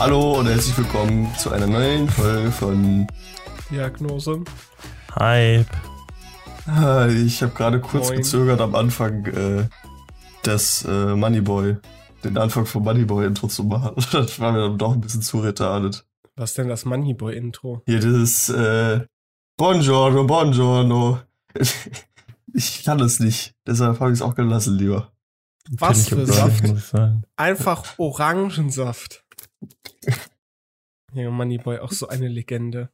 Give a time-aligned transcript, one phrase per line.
[0.00, 3.06] Hallo und herzlich willkommen zu einer neuen Folge von
[3.70, 4.42] Diagnose.
[5.14, 5.66] Hype.
[7.22, 8.16] Ich habe gerade kurz Moin.
[8.16, 9.68] gezögert am Anfang äh,
[10.42, 11.76] das äh, Moneyboy,
[12.24, 14.02] den Anfang vom Moneyboy-Intro zu machen.
[14.10, 16.06] Das war mir dann doch ein bisschen zu retardet.
[16.34, 17.82] Was denn das Moneyboy-Intro?
[17.84, 19.00] Hier dieses äh,
[19.58, 21.18] Buongiorno, Buongiorno.
[22.52, 25.12] Ich kann es nicht, deshalb habe ich es auch gelassen lieber.
[25.68, 26.64] Was für Saft?
[27.36, 29.24] Einfach Orangensaft.
[31.12, 32.90] Ja, Moneyboy, auch so eine Legende.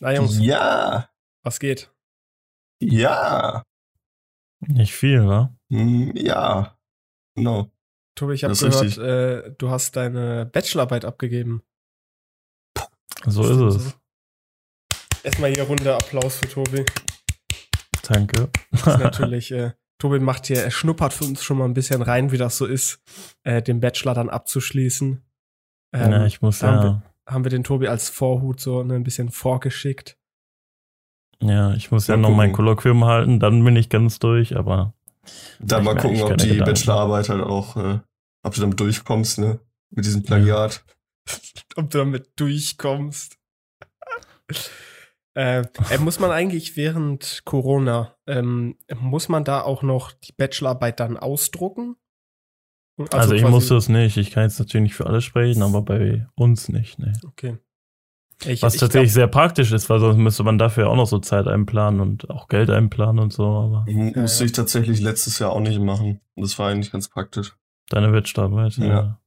[0.00, 1.10] Na Jungs, Ja,
[1.42, 1.90] was geht?
[2.80, 3.62] ja,
[4.60, 5.54] Nicht viel, wa?
[5.70, 6.78] hm, ja.
[7.36, 7.70] No.
[8.16, 9.04] Tobi, ich habe Das ist gehört, richtig.
[9.04, 11.62] äh, du hast deine Bachelorarbeit abgegeben.
[13.26, 13.98] So ist es.
[15.24, 16.84] Erstmal hier Runde Applaus für Tobi.
[18.02, 18.50] Danke.
[18.70, 19.72] Das ist natürlich, äh,
[20.04, 22.66] Tobi macht hier, er schnuppert für uns schon mal ein bisschen rein, wie das so
[22.66, 23.00] ist,
[23.42, 25.24] äh, den Bachelor dann abzuschließen.
[25.94, 28.96] Ähm, ja, ich muss haben, ja, wir, haben wir den Tobi als Vorhut so ne,
[28.96, 30.18] ein bisschen vorgeschickt.
[31.40, 32.52] ja, ich muss ja Mal noch mein.
[32.52, 34.92] Kolloquium halten, dann bin ich ganz durch, aber
[35.58, 36.74] Dann mal gucken, ob die Gedanken.
[36.74, 38.00] Bachelorarbeit halt auch, äh,
[38.42, 39.58] ob du damit durchkommst, ne?
[39.88, 40.84] Mit diesem Plagiat.
[41.76, 43.38] ob du damit durchkommst.
[45.34, 51.00] Äh, äh, muss man eigentlich während Corona, ähm, muss man da auch noch die Bachelorarbeit
[51.00, 51.96] dann ausdrucken?
[53.10, 54.16] also, ich quasi- muss das nicht.
[54.16, 57.12] Ich kann jetzt natürlich nicht für alle sprechen, aber bei uns nicht, ne.
[57.26, 57.58] Okay.
[58.46, 61.06] Ich, Was ich tatsächlich glaub, sehr praktisch ist, weil sonst müsste man dafür auch noch
[61.06, 64.46] so Zeit einplanen und auch Geld einplanen und so, aber Ja, Musste ja.
[64.46, 66.20] ich tatsächlich letztes Jahr auch nicht machen.
[66.36, 67.56] Das war eigentlich ganz praktisch.
[67.90, 68.86] deine Bachelorarbeit, ja.
[68.86, 69.20] Ja.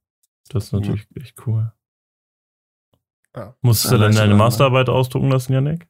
[0.50, 1.72] Das ist natürlich echt cool.
[3.36, 3.54] Ja.
[3.60, 4.44] Musstest du Ja, denn leicht deine oder?
[4.44, 5.86] Masterarbeit ausdrucken lassen, Janik?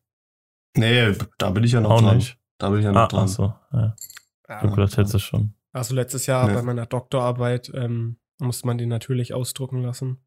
[0.77, 2.17] Nee, da bin ich ja noch Auch dran.
[2.17, 2.39] nicht.
[2.59, 3.25] Da bin ich ja noch Ah, dran.
[3.25, 3.97] ach so, ja.
[3.99, 5.55] Ich ja, hab gedacht, hättest du schon.
[5.73, 6.55] also letztes Jahr Ja.
[6.55, 10.25] bei meiner Doktorarbeit ähm, musste man die natürlich ausdrucken lassen.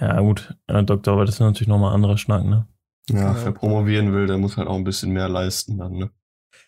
[0.00, 0.54] Ja, gut.
[0.68, 2.66] Ja, Doktorarbeit ist natürlich nochmal anderer Schnack, ne?
[3.08, 3.44] Ja, Ja.
[3.44, 6.10] wer promovieren will, der muss halt auch ein bisschen mehr leisten dann, ne?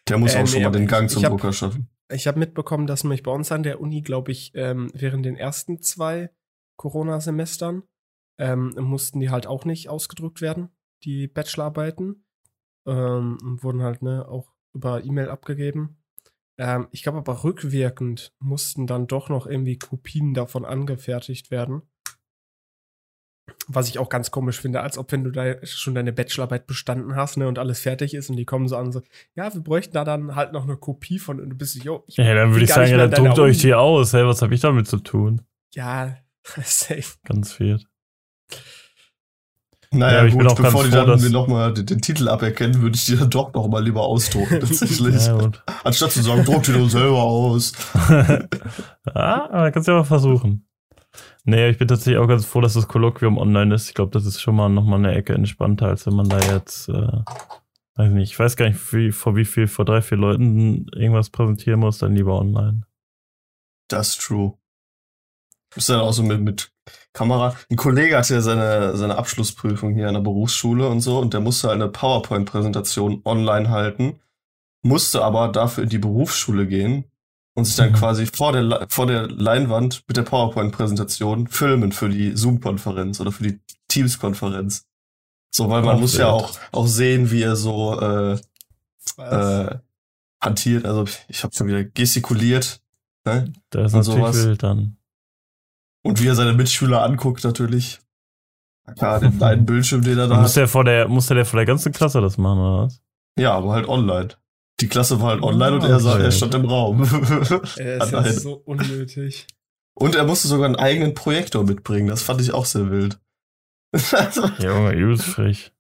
[0.09, 1.88] Der muss Äh, auch schon nee, mal den Gang zum hab- Drucker schaffen.
[2.10, 5.37] Ich habe mitbekommen, dass nämlich bei uns an der Uni, glaube ich, ähm, während den
[5.37, 6.31] ersten zwei
[6.77, 7.83] Corona-Semestern
[8.38, 10.71] ähm, mussten die halt auch nicht ausgedruckt werden,
[11.04, 12.25] die Bachelorarbeiten.
[12.88, 15.99] Ähm, und wurden halt ne, auch über E-Mail abgegeben.
[16.56, 21.82] Ähm, ich glaube aber rückwirkend mussten dann doch noch irgendwie Kopien davon angefertigt werden.
[23.66, 27.15] Was ich auch ganz komisch finde, als ob wenn du da schon deine Bachelorarbeit bestanden
[27.15, 29.03] hast ne, und alles fertig ist und die kommen so an so,
[29.34, 32.16] ja, wir bräuchten da dann halt noch eine Kopie von und du bist so, ich
[32.16, 34.15] Ja, dann würde ich sagen, ja, dann druckt euch die aus.
[34.15, 35.43] Hey, was habe ich damit zu tun?
[35.75, 36.16] Ja,
[36.62, 37.19] safe.
[37.25, 37.81] Ganz viel.
[39.91, 42.00] Naja, Ja, ich bin gut, auch ganz bevor die froh, dann mir nochmal den, den
[42.00, 45.26] Titel aberkennen, würde ich die dann doch noch mal lieber ausdrucken, tatsächlich.
[45.26, 45.62] Ja, gut.
[45.84, 47.72] Anstatt zu sagen, druck die doch selber aus.
[49.15, 50.66] ah, kannst du ja mal versuchen.
[51.44, 53.88] Nee, ich bin tatsächlich auch ganz froh, dass das Kolloquium online ist.
[53.88, 56.91] Ich glaube, das ist schon mal nochmal eine Ecke entspannter, als wenn man da jetzt,
[56.91, 57.22] äh,
[57.94, 61.31] weiß nicht, ich weiß gar nicht, wie, vor wie viel, vor drei, vier Leuten irgendwas
[61.31, 62.82] präsentieren muss, dann lieber online.
[63.88, 64.59] Das ist true.
[65.75, 66.71] Ist dann auch so mit, mit
[67.13, 67.57] Kamera.
[67.71, 71.41] Ein Kollege hatte ja seine, seine Abschlussprüfung hier an der Berufsschule und so und der
[71.41, 74.21] musste eine PowerPoint-Präsentation online halten,
[74.83, 77.05] musste aber dafür in die Berufsschule gehen
[77.55, 77.95] und sich dann Mhm.
[77.97, 83.43] quasi vor der, vor der Leinwand mit der PowerPoint-Präsentation filmen für die Zoom-Konferenz oder für
[83.45, 83.59] die
[83.89, 84.87] Teams-Konferenz.
[85.51, 88.39] So, weil man Auch muss ja auch, auch sehen, wie er so äh,
[89.17, 89.67] Was?
[89.73, 89.79] äh,
[90.41, 90.85] hantiert.
[90.85, 92.81] Also ich habe schon wieder gestikuliert.
[93.25, 93.53] Ne?
[93.71, 94.37] Da ist natürlich sowas.
[94.45, 94.97] wild dann.
[96.03, 98.00] Und wie er seine Mitschüler anguckt, natürlich.
[98.97, 100.56] Klar, den kleinen Bildschirm, den er da Muss hat.
[100.56, 103.00] der vor der, muss der vor der ganzen Klasse das machen, oder was?
[103.38, 104.28] Ja, aber halt online.
[104.81, 106.25] Die Klasse war halt online und Ah, er, sah, okay.
[106.25, 107.03] er stand im Raum.
[107.76, 108.32] Er ist ja Alleine.
[108.32, 109.47] so unnötig.
[109.94, 112.06] und er musste sogar einen eigenen Projektor mitbringen.
[112.09, 113.20] Das fand ich auch sehr wild.
[114.60, 115.72] Junge, übelst frech.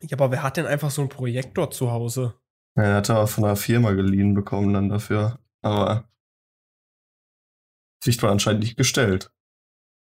[0.00, 2.34] Ja, aber wer hat denn einfach so einen Projektor zu Hause?
[2.76, 5.38] Ja, er hat er von einer Firma geliehen bekommen dann dafür.
[5.62, 6.04] Aber
[8.02, 9.30] Sicht war anscheinend nicht gestellt.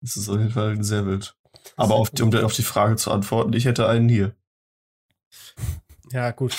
[0.00, 1.36] Das ist auf jeden Fall sehr wild.
[1.76, 4.34] Aber auf, die- um auf die Frage zu antworten, ich hätte einen hier.
[6.12, 6.56] Ja, gut.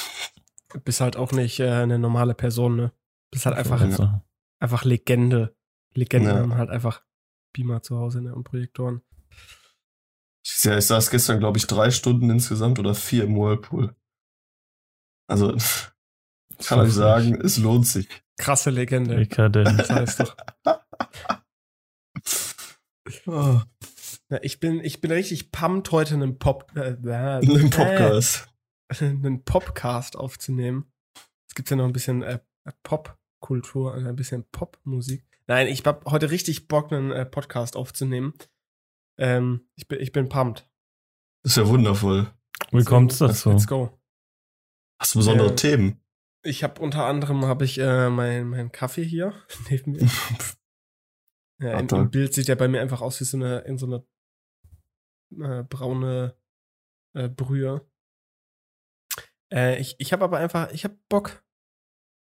[0.74, 2.92] Du bist halt auch nicht äh, eine normale Person, ne?
[3.32, 4.10] Bist halt einfach, Also,
[4.60, 5.56] einfach Legende.
[5.94, 6.42] Legenden Ja.
[6.42, 7.04] haben halt einfach
[7.54, 9.02] Beamer zu Hause ne, und Projektoren.
[10.46, 13.96] Ich, ja, ich saß gestern, glaube ich, drei Stunden insgesamt oder vier im Whirlpool.
[15.30, 15.60] Also, kann
[16.60, 18.08] so euch sagen, es lohnt sich.
[18.38, 19.16] Krasse Legende.
[19.16, 19.80] Dekadent.
[19.80, 20.36] Das heißt doch.
[23.26, 23.62] Oh,
[24.30, 26.72] Ja, ich, bin, ich bin richtig pumped, heute einen Pop.
[26.76, 28.48] Äh, äh, Im Podcast.
[28.90, 30.92] Äh, einen Popcast aufzunehmen.
[31.50, 32.40] Es gibt ja noch ein bisschen äh,
[32.84, 35.24] Pop Kultur und ein bisschen Popmusik.
[35.48, 38.34] Nein, ich hab heute richtig Bock, einen äh, Podcast aufzunehmen.
[39.18, 40.70] Ähm, ich, bin, ich bin pumped.
[41.44, 42.32] Das ist ja wundervoll.
[42.72, 43.52] Wie kommt's dazu?
[43.52, 43.98] Let's go.
[45.00, 46.02] Hast du besondere Äh, Themen?
[46.44, 49.34] Ich habe unter anderem habe ich äh, meinen mein Kaffee hier
[49.70, 50.10] neben mir.
[51.60, 52.02] Ja, Ah, im, toll.
[52.02, 55.64] Im Bild sieht der bei mir einfach aus wie so eine in so eine äh,
[55.64, 56.36] braune
[57.14, 57.86] äh, Brühe.
[59.52, 61.44] Äh, ich ich habe aber einfach, ich habe Bock.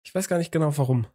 [0.03, 1.05] Ich weiß gar nicht genau warum.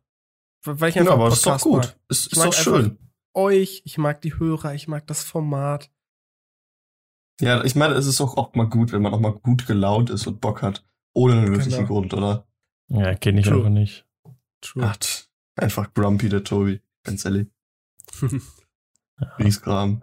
[0.65, 1.83] Weil ich Ja, einfach aber das ist doch Podcast gut.
[1.83, 1.97] mag.
[2.09, 2.99] Ist, Ich ist mag doch schön.
[3.35, 5.91] Euch, ich mag die Hörer, ich mag das Format.
[7.41, 10.09] Ja, ich meine, es ist auch, auch mal gut, wenn man auch mal gut gelaunt
[10.11, 10.87] ist und Bock hat.
[11.15, 11.89] Ohne einen wirklichen Genau.
[11.89, 12.47] Grund, oder?
[12.89, 13.57] Ja, kenne ich True.
[13.59, 14.07] einfach nicht.
[14.61, 14.89] True.
[14.89, 16.81] Hat einfach grumpy, der Tobi.
[17.03, 17.49] Ganz ehrlich.
[19.39, 20.03] Griesgram.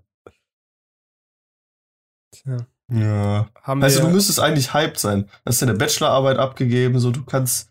[2.33, 2.57] Tja,
[2.89, 3.49] Ja.
[3.61, 5.23] haben Also wir, du müsstest eigentlich hyped sein.
[5.25, 7.69] Du hast deine Bachelorarbeit abgegeben, so du kannst.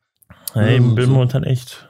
[0.52, 1.86] Hey, Ja, ich bin so- momentan echt.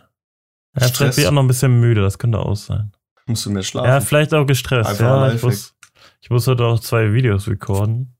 [0.78, 0.96] Ja, Stress.
[0.96, 2.92] vielleicht bin ich auch noch ein bisschen müde, das könnte auch sein.
[3.26, 3.88] Musst du mehr schlafen.
[3.88, 4.88] Ja, vielleicht auch gestresst.
[4.90, 5.74] Einfach ja, ich muss,
[6.20, 8.16] ich muss heute auch zwei Videos recorden.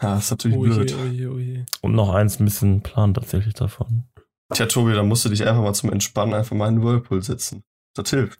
[0.00, 0.94] Ja, ist natürlich oje, blöd.
[0.94, 1.66] oje, oje.
[1.80, 4.04] Und noch eins ein bisschen planen tatsächlich davon.
[4.52, 7.22] Tja, Tobi, da musst du dich einfach mal zum Entspannen einfach mal in den Whirlpool
[7.22, 7.62] sitzen.
[7.96, 8.38] Das hilft.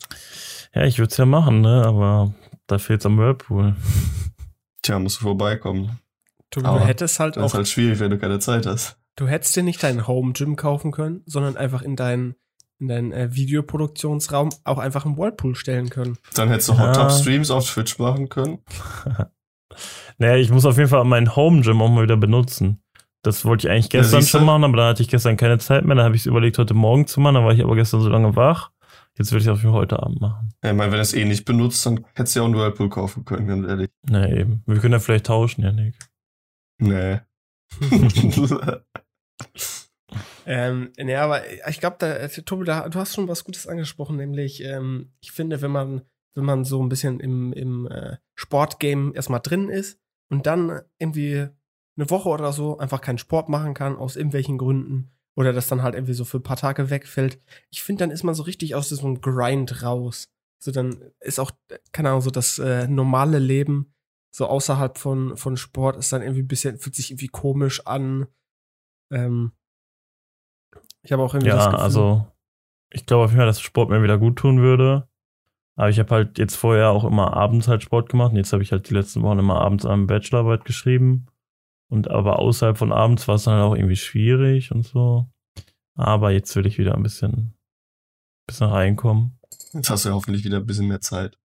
[0.75, 1.85] Ja, ich würde es ja machen, ne?
[1.85, 2.35] Aber
[2.67, 3.75] da fehlt's am Whirlpool.
[4.83, 5.99] Tja, musst du vorbeikommen.
[6.51, 8.97] Du, Aber hättest halt Das auch ist halt schwierig, wenn du keine Zeit hast.
[9.17, 12.37] Du hättest dir nicht dein Home Gym kaufen können, sondern einfach in deinen
[12.79, 16.19] in deinen äh, Videoproduktionsraum auch einfach einen Whirlpool stellen können.
[16.35, 16.89] Dann hättest du Ja.
[16.89, 18.59] Hot Tub Streams auf Twitch machen können.
[20.19, 22.83] Naja, ich muss auf jeden Fall mein Home Gym auch mal wieder benutzen.
[23.23, 25.97] Das wollte ich eigentlich gestern schon machen, aber da hatte ich gestern keine Zeit mehr.
[25.97, 27.35] Da habe ich es überlegt, heute Morgen zu machen.
[27.35, 28.71] Da war ich aber gestern so lange wach.
[29.19, 30.51] Jetzt will ich es auf jeden Fall heute Abend machen.
[30.63, 32.57] Ja, ich meine, wenn du es eh nicht benutzt, dann hättest du ja auch einen
[32.57, 33.91] Whirlpool kaufen können, ganz ehrlich.
[34.09, 34.63] Na eben.
[34.67, 35.95] Wir können ja vielleicht tauschen, Janik.
[36.79, 37.21] Nee.
[40.49, 44.17] Ähm, nee, aber ich glaube, da, äh, Tobi, da, du hast schon was Gutes angesprochen,
[44.17, 46.03] nämlich, ähm, ich finde, wenn man,
[46.35, 51.49] wenn man so ein bisschen im, im äh, Sportgame erstmal drin ist und dann irgendwie
[51.97, 55.83] eine Woche oder so einfach keinen Sport machen kann, aus irgendwelchen Gründen, oder das dann
[55.83, 57.41] halt irgendwie so für ein paar Tage wegfällt,
[57.71, 60.29] ich finde, dann ist man so richtig aus diesem Grind raus.
[60.59, 61.53] So, dann ist auch,
[61.93, 63.93] keine Ahnung, so das äh, normale Leben
[64.35, 68.27] so außerhalb von, von Sport ist dann irgendwie ein bisschen, fühlt sich irgendwie komisch an.
[69.11, 69.53] Ähm,
[71.03, 72.27] ich habe auch irgendwie das Ja, Gefühl, also
[72.91, 75.09] ich glaube auf jeden Fall, dass Sport mir wieder gut tun würde.
[75.77, 78.63] Aber ich habe halt jetzt vorher auch immer abends halt Sport gemacht und jetzt habe
[78.63, 81.27] ich halt die letzten Wochen immer abends eine Bachelorarbeit geschrieben.
[81.89, 85.31] Und aber außerhalb von abends war es dann auch irgendwie schwierig und so.
[85.95, 87.55] Aber jetzt will ich wieder ein bisschen,
[88.47, 89.39] bisschen reinkommen.
[89.73, 91.39] Jetzt hast du ja hoffentlich wieder ein bisschen mehr Zeit.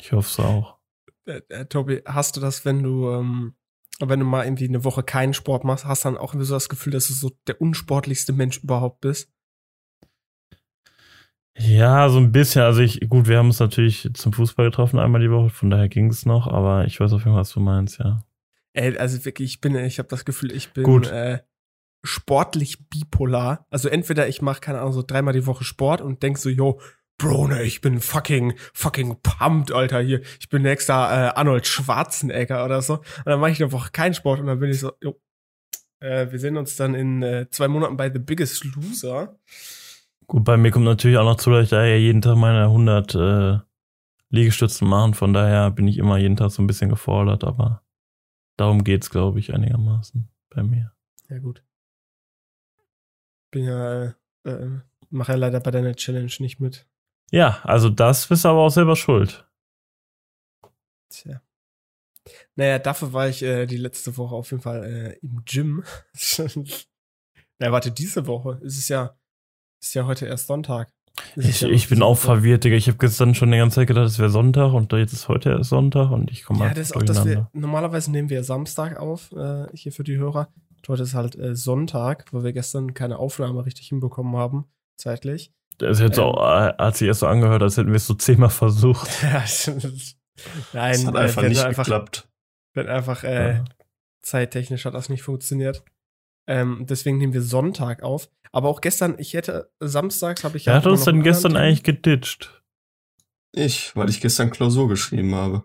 [0.00, 0.78] Ich hoffe es auch.
[1.26, 3.54] äh, äh, Tobi, hast du das, wenn du, ähm,
[4.00, 6.68] wenn du mal irgendwie eine Woche keinen Sport machst, hast dann auch irgendwie so das
[6.68, 9.32] Gefühl, dass du so der unsportlichste Mensch überhaupt bist?
[11.56, 12.62] Ja, so ein bisschen.
[12.62, 15.88] Also ich, gut, wir haben uns natürlich zum Fußball getroffen einmal die Woche, von daher
[15.88, 18.22] ging es noch, aber ich weiß auf jeden Fall, was du meinst, ja.
[18.78, 21.10] Ey, also wirklich, ich bin, ich habe das Gefühl, ich bin Gut.
[21.10, 21.40] Äh,
[22.04, 23.66] sportlich bipolar.
[23.70, 26.80] Also entweder ich mache, keine Ahnung, so dreimal die Woche Sport und denk so, yo,
[27.20, 30.20] Bro, ne, ich bin fucking, fucking pumped, Alter, hier.
[30.38, 32.98] Ich bin nächster äh, Arnold Schwarzenegger oder so.
[32.98, 35.20] Und dann mache ich eine Woche keinen Sport und dann bin ich so, jo,
[35.98, 39.36] äh, wir sehen uns dann in äh, zwei Monaten bei The Biggest Loser.
[40.28, 42.66] Gut, bei mir kommt natürlich auch noch zu, dass ich da ja jeden Tag meine
[42.66, 43.58] 100 äh,
[44.30, 45.14] Liegestützen machen.
[45.14, 47.82] Von daher bin ich immer jeden Tag so ein bisschen gefordert, aber
[48.58, 50.92] darum geht's, glaube ich, einigermaßen bei mir.
[51.30, 51.64] Ja, gut.
[53.50, 56.86] Bin ja, äh, äh, mache ja leider bei deiner Challenge nicht mit.
[57.30, 59.48] Ja, also das bist du aber auch selber schuld.
[61.08, 61.42] Tja.
[62.56, 65.84] Naja, dafür war ich äh, die letzte Woche auf jeden Fall äh, im Gym.
[67.58, 68.60] Na, warte, diese Woche.
[68.64, 69.18] Es ist ja,
[69.80, 70.92] ist ja heute erst Sonntag.
[71.36, 72.76] Ich, ja ich bin auch verwirrt, Digga.
[72.76, 75.50] Ich habe gestern schon die ganze Zeit gedacht, es wäre Sonntag und jetzt ist heute
[75.50, 78.42] erst Sonntag und ich komme Ja, einfach das ist auch, dass wir, normalerweise nehmen wir
[78.44, 80.48] Samstag auf, äh, hier für die Hörer.
[80.86, 84.64] Heute ist halt äh, Sonntag, weil wir gestern keine Aufnahme richtig hinbekommen haben,
[84.96, 85.52] zeitlich.
[85.78, 86.34] Das hat, so, Ähm.
[86.38, 89.08] äh, hat sich erst so angehört, als hätten wir es so zehnmal versucht.
[89.22, 89.42] Nein,
[90.72, 92.28] Das hat äh, einfach nicht einfach, geklappt.
[92.76, 93.64] hatten einfach äh, Ja.
[94.22, 95.84] zeittechnisch hat das nicht funktioniert.
[96.48, 98.30] Ähm, deswegen nehmen wir Sonntag auf.
[98.52, 101.52] Aber auch gestern, ich hätte, samstags habe ich Wer ja hat immer uns denn gestern
[101.52, 102.62] anderen eigentlich geditcht?
[103.52, 105.64] Ich, weil ich gestern Klausur geschrieben habe.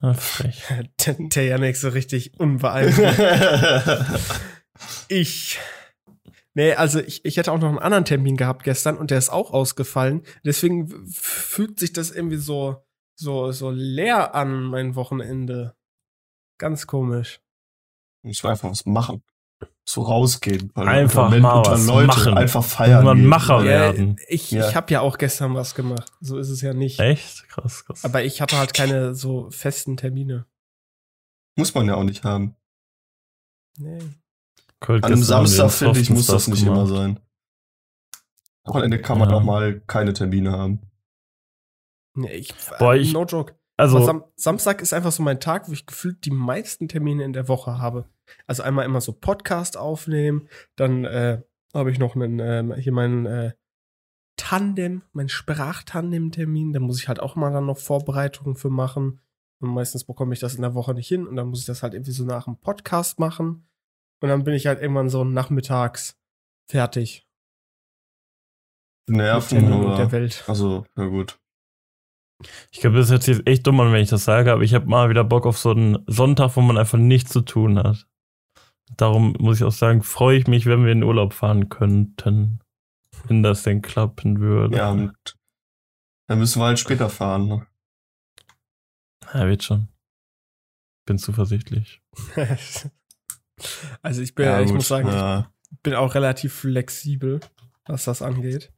[0.00, 0.64] Ah, frech.
[0.96, 1.28] Termin.
[1.30, 3.18] Der Janik so richtig unbeeindruckt.
[5.08, 5.60] ich.
[6.54, 9.30] Nee, also ich, ich hätte auch noch einen anderen Termin gehabt gestern und der ist
[9.30, 10.22] auch ausgefallen.
[10.44, 15.76] Deswegen fühlt sich das irgendwie so, so, so leer an, mein Wochenende.
[16.58, 17.40] Ganz komisch.
[18.24, 19.22] ich will einfach was machen.
[19.84, 20.70] So rausgehen.
[20.74, 22.38] Weil Einfach mal unter was Leute machen.
[22.38, 23.04] Einfach feiern.
[23.16, 23.26] Gehen.
[23.26, 23.64] Macher Ja.
[23.64, 24.16] werden.
[24.28, 24.68] ich Ja.
[24.68, 26.12] ich habe ja auch gestern was gemacht.
[26.20, 27.00] So ist es ja nicht.
[27.00, 27.48] Echt?
[27.48, 28.04] Krass, krass.
[28.04, 30.46] Aber ich hatte halt keine so festen Termine.
[31.56, 32.54] Muss man ja auch nicht haben.
[33.78, 33.98] Nee.
[34.80, 36.96] Kurt, An einem Samstag, finde ich, muss das nicht immer gemacht.
[36.96, 37.20] sein.
[38.64, 39.36] Wochenende kann man Ja.
[39.36, 40.80] auch mal keine Termine haben.
[42.14, 43.54] nee ich, Boah, ich- no joke.
[43.76, 47.32] Also, Sam Samstag ist einfach so mein Tag, wo ich gefühlt die meisten Termine in
[47.32, 48.04] der Woche habe.
[48.46, 51.42] Also einmal immer so Podcast aufnehmen, dann äh,
[51.74, 53.52] habe ich noch einen, ähm, hier meinen äh,
[54.36, 56.72] Tandem, meinen Sprachtandem-Termin.
[56.72, 59.20] Da muss ich halt auch mal dann noch Vorbereitungen für machen.
[59.60, 61.82] Und meistens bekomme ich das in der Woche nicht hin und dann muss ich das
[61.82, 63.68] halt irgendwie so nach dem Podcast machen.
[64.20, 66.18] Und dann bin ich halt irgendwann so nachmittags
[66.66, 67.30] fertig
[69.10, 70.12] Nerven und der oder.
[70.12, 70.44] Welt.
[70.46, 71.38] Also, na gut.
[72.70, 74.74] ich glaube, das hört sich jetzt echt dumm an, wenn ich das sage, aber ich
[74.74, 78.06] habe mal wieder Bock auf so einen Sonntag, wo man einfach nichts zu tun hat.
[78.96, 82.60] Darum muss ich auch sagen, freue ich mich, wenn wir in den Urlaub fahren könnten.
[83.26, 84.76] Wenn das denn klappen würde.
[84.76, 85.14] Ja, und
[86.26, 87.48] dann müssen wir halt später fahren.
[87.48, 87.66] Ne?
[89.34, 89.88] Ja, wird schon.
[91.06, 92.00] Bin zuversichtlich.
[94.02, 94.76] also ich bin, Ja, ich gut.
[94.76, 95.52] muss sagen, ich ja.
[95.82, 97.40] bin auch relativ flexibel,
[97.86, 98.72] was das angeht.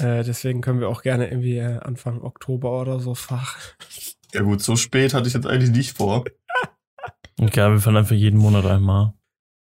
[0.00, 3.46] Äh, deswegen können wir auch gerne irgendwie äh, Anfang Oktober oder so fahren.
[4.32, 6.24] ja, gut, so spät hatte ich jetzt eigentlich nicht vor.
[7.40, 9.14] Okay, wir fahren einfach jeden Monat einmal.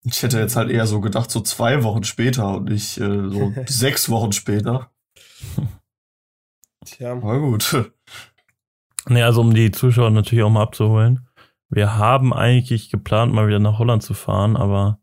[0.05, 3.53] Ich hätte jetzt halt eher so gedacht, so zwei Wochen später und nicht äh, so
[3.67, 4.91] sechs Wochen später.
[6.85, 7.13] Tja.
[7.13, 7.93] Aber gut.
[9.09, 11.29] Nee, also um die Zuschauer natürlich auch mal abzuholen.
[11.69, 15.01] Wir haben eigentlich geplant, mal wieder nach Holland zu fahren, aber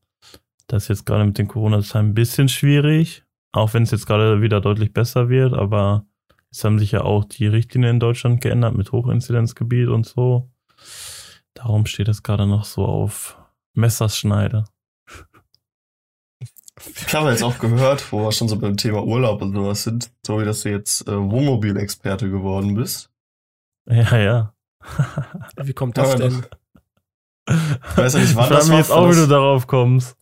[0.67, 3.23] das ist jetzt gerade mit den Corona-Zahlen ein bisschen schwierig.
[3.51, 6.05] Auch wenn es jetzt gerade wieder deutlich besser wird, aber
[6.49, 10.49] es haben sich ja auch die Richtlinien in Deutschland geändert mit Hochinzidenzgebiet und so.
[11.53, 13.37] Darum steht es gerade noch so auf
[13.73, 14.65] Messerschneide.
[17.05, 20.11] Ich habe jetzt auch gehört, wo wir schon so beim Thema Urlaub und sowas sind,
[20.25, 23.11] so wie dass du jetzt äh, Wohnmobilexperte geworden bist.
[23.87, 24.53] Ja, ja.
[25.61, 26.45] Wie kommt das Ja, denn?
[27.47, 28.77] Ich weiß ja nicht, wann ich das war.
[28.77, 30.17] jetzt auch, wie du darauf kommst.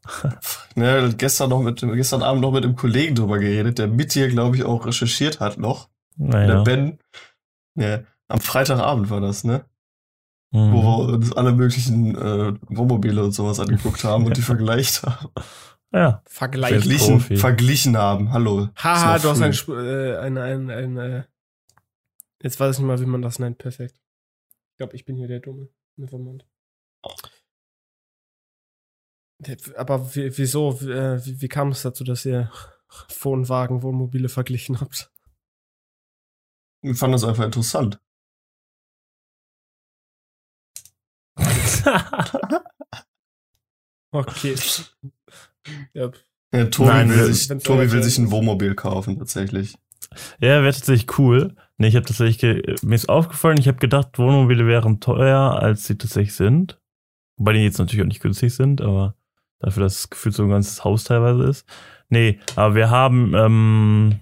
[0.76, 4.14] Ne, gestern noch mit, dem- gestern Abend noch mit einem Kollegen drüber geredet, der mit
[4.16, 5.90] dir, glaube ich, auch recherchiert hat noch.
[6.18, 6.48] Naja.
[6.48, 7.00] Der Ben.
[7.76, 9.66] Ja, am Freitagabend war das, ne?
[10.54, 10.74] Mhm.
[10.74, 15.30] Wo wir uns alle möglichen äh, Wohnmobile und sowas angeguckt haben und die vergleicht haben.
[15.94, 16.22] Ja.
[16.26, 16.72] Vergleich.
[16.72, 18.32] Jetzt Verglichen, verglichen haben.
[18.32, 18.70] Hallo.
[18.76, 19.74] Haha, Ist du noch hast ein, früh.
[19.74, 21.24] Sp- äh, ein, ein, ein, äh,
[22.42, 23.58] jetzt weiß ich nicht mal, wie man das nennt.
[23.58, 24.02] Perfekt.
[24.72, 25.70] Ich glaube, ich bin hier der Dumme.
[25.98, 26.46] Nevermind.
[29.76, 32.52] Aber wie- wieso, wie, äh, wie, wie kam es dazu, dass ihr
[33.22, 35.12] Wohnwagen, Wohnmobile verglichen habt?
[36.84, 38.00] Ich fand das einfach interessant.
[44.14, 44.56] Okay.
[45.94, 46.12] ja,
[46.54, 48.30] Ja, Tobi, Nein, will, sich, Tobi will sich ein.
[48.30, 49.78] Wohnmobil kaufen, tatsächlich.
[50.40, 51.56] Ja, wäre tatsächlich cool.
[51.78, 55.98] Nee, ich habe tatsächlich, mir ist aufgefallen, ich habe gedacht, Wohnmobile wären teuer, als sie
[55.98, 56.80] tatsächlich sind.
[57.38, 59.16] Wobei die jetzt natürlich auch nicht günstig sind, aber
[59.60, 61.66] dafür, dass es gefühlt so ein ganzes Haus teilweise ist.
[62.10, 64.20] Nee, aber wir haben, ähm,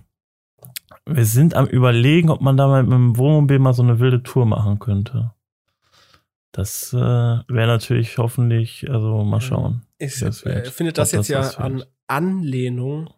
[1.08, 4.22] wir sind am überlegen, ob man da mal mit dem Wohnmobil mal so eine wilde
[4.22, 5.34] Tour machen könnte.
[6.52, 9.84] Das äh, wäre natürlich hoffentlich, also mal schauen.
[10.00, 11.84] ich Das wird- äh, finde das jetzt das ja an.
[12.08, 13.10] Anlehnung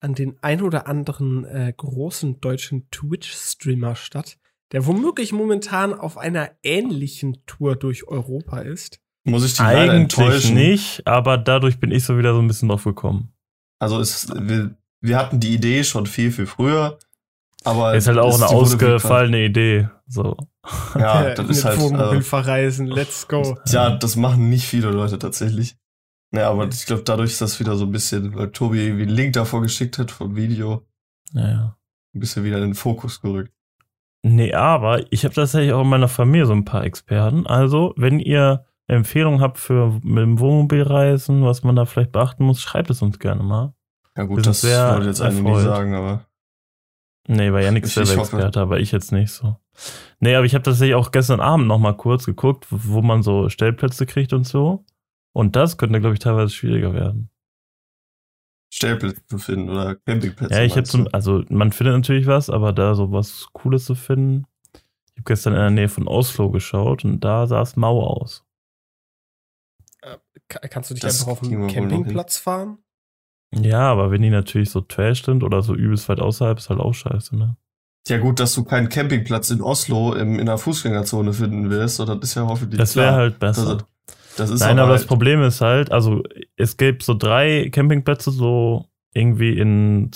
[0.00, 4.38] an den ein oder anderen äh, großen deutschen Twitch-Streamer statt,
[4.72, 8.98] der womöglich momentan auf einer ähnlichen Tour durch Europa ist.
[9.24, 12.68] Muss ich die leider Eigentlich nicht, aber dadurch bin ich so wieder so ein bisschen
[12.70, 13.32] drauf gekommen.
[13.78, 16.98] Also es, wir, wir hatten die Idee schon viel, viel früher.
[17.64, 19.88] Aber Ist halt auch eine ausgefallene Idee.
[20.06, 20.36] So.
[20.98, 21.78] Ja, das mit ist halt.
[21.78, 23.58] Wohnmobil Äh, verreisen, let's go.
[23.68, 25.76] ja, das machen nicht viele Leute tatsächlich.
[26.32, 29.10] Ja, aber ich glaube, dadurch ist das wieder so ein bisschen, weil Tobi irgendwie einen
[29.12, 30.86] Link davor geschickt hat vom Video,
[31.32, 31.76] Naja.
[32.14, 33.52] ein bisschen wieder in den Fokus gerückt.
[34.22, 37.46] Nee, aber ich habe tatsächlich auch in meiner Familie so ein paar Experten.
[37.46, 42.44] Also, wenn ihr Empfehlungen habt für mit dem Wohnmobil reisen, was man da vielleicht beachten
[42.44, 43.72] muss, schreibt es uns gerne mal.
[44.16, 46.26] Ja gut, das sehr wollte ich jetzt eigentlich nicht sagen, aber
[47.32, 47.96] Nee, war ja nichts.
[47.96, 49.56] Experte, aber ich jetzt nicht so.
[50.18, 53.48] Nee, aber ich habe tatsächlich auch gestern Abend noch mal kurz geguckt, wo man so
[53.48, 54.84] Stellplätze kriegt und so.
[55.32, 57.30] Und das könnte, glaube ich, teilweise schwieriger werden.
[58.72, 60.54] Stellplätze zu finden oder Campingplätze.
[60.54, 61.04] Ja, ich habe du?
[61.12, 64.46] also man findet natürlich was, aber da so was Cooles zu finden.
[64.74, 68.44] Ich habe gestern in der Nähe von Oslo geschaut und da sah es mau aus.
[70.48, 72.78] Ka- Kannst du dich Das einfach auf einen Campingplatz fahren?
[73.54, 76.80] Ja, aber wenn die natürlich so trash sind oder so übelst weit außerhalb, ist halt
[76.80, 77.56] auch scheiße, ne?
[78.08, 82.18] Ja gut, dass du keinen Campingplatz in Oslo im, in der Fußgängerzone finden wirst, das
[82.22, 83.76] ist ja hoffentlich Das wäre halt besser.
[83.76, 86.22] Das, Das ist Nein, aber aber das halt- Problem ist halt, also
[86.56, 90.10] es gibt so drei Campingplätze, so irgendwie in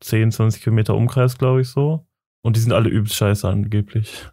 [0.00, 2.06] 10, 20 Kilometer Umkreis, glaube ich, so.
[2.42, 4.26] Und die sind alle übelst scheiße angeblich.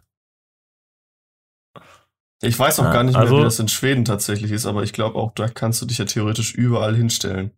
[2.42, 4.82] Ich weiß auch Ja, gar nicht mehr, also- wie das in Schweden tatsächlich ist, aber
[4.82, 7.50] ich glaube auch, da kannst du dich ja theoretisch überall hinstellen.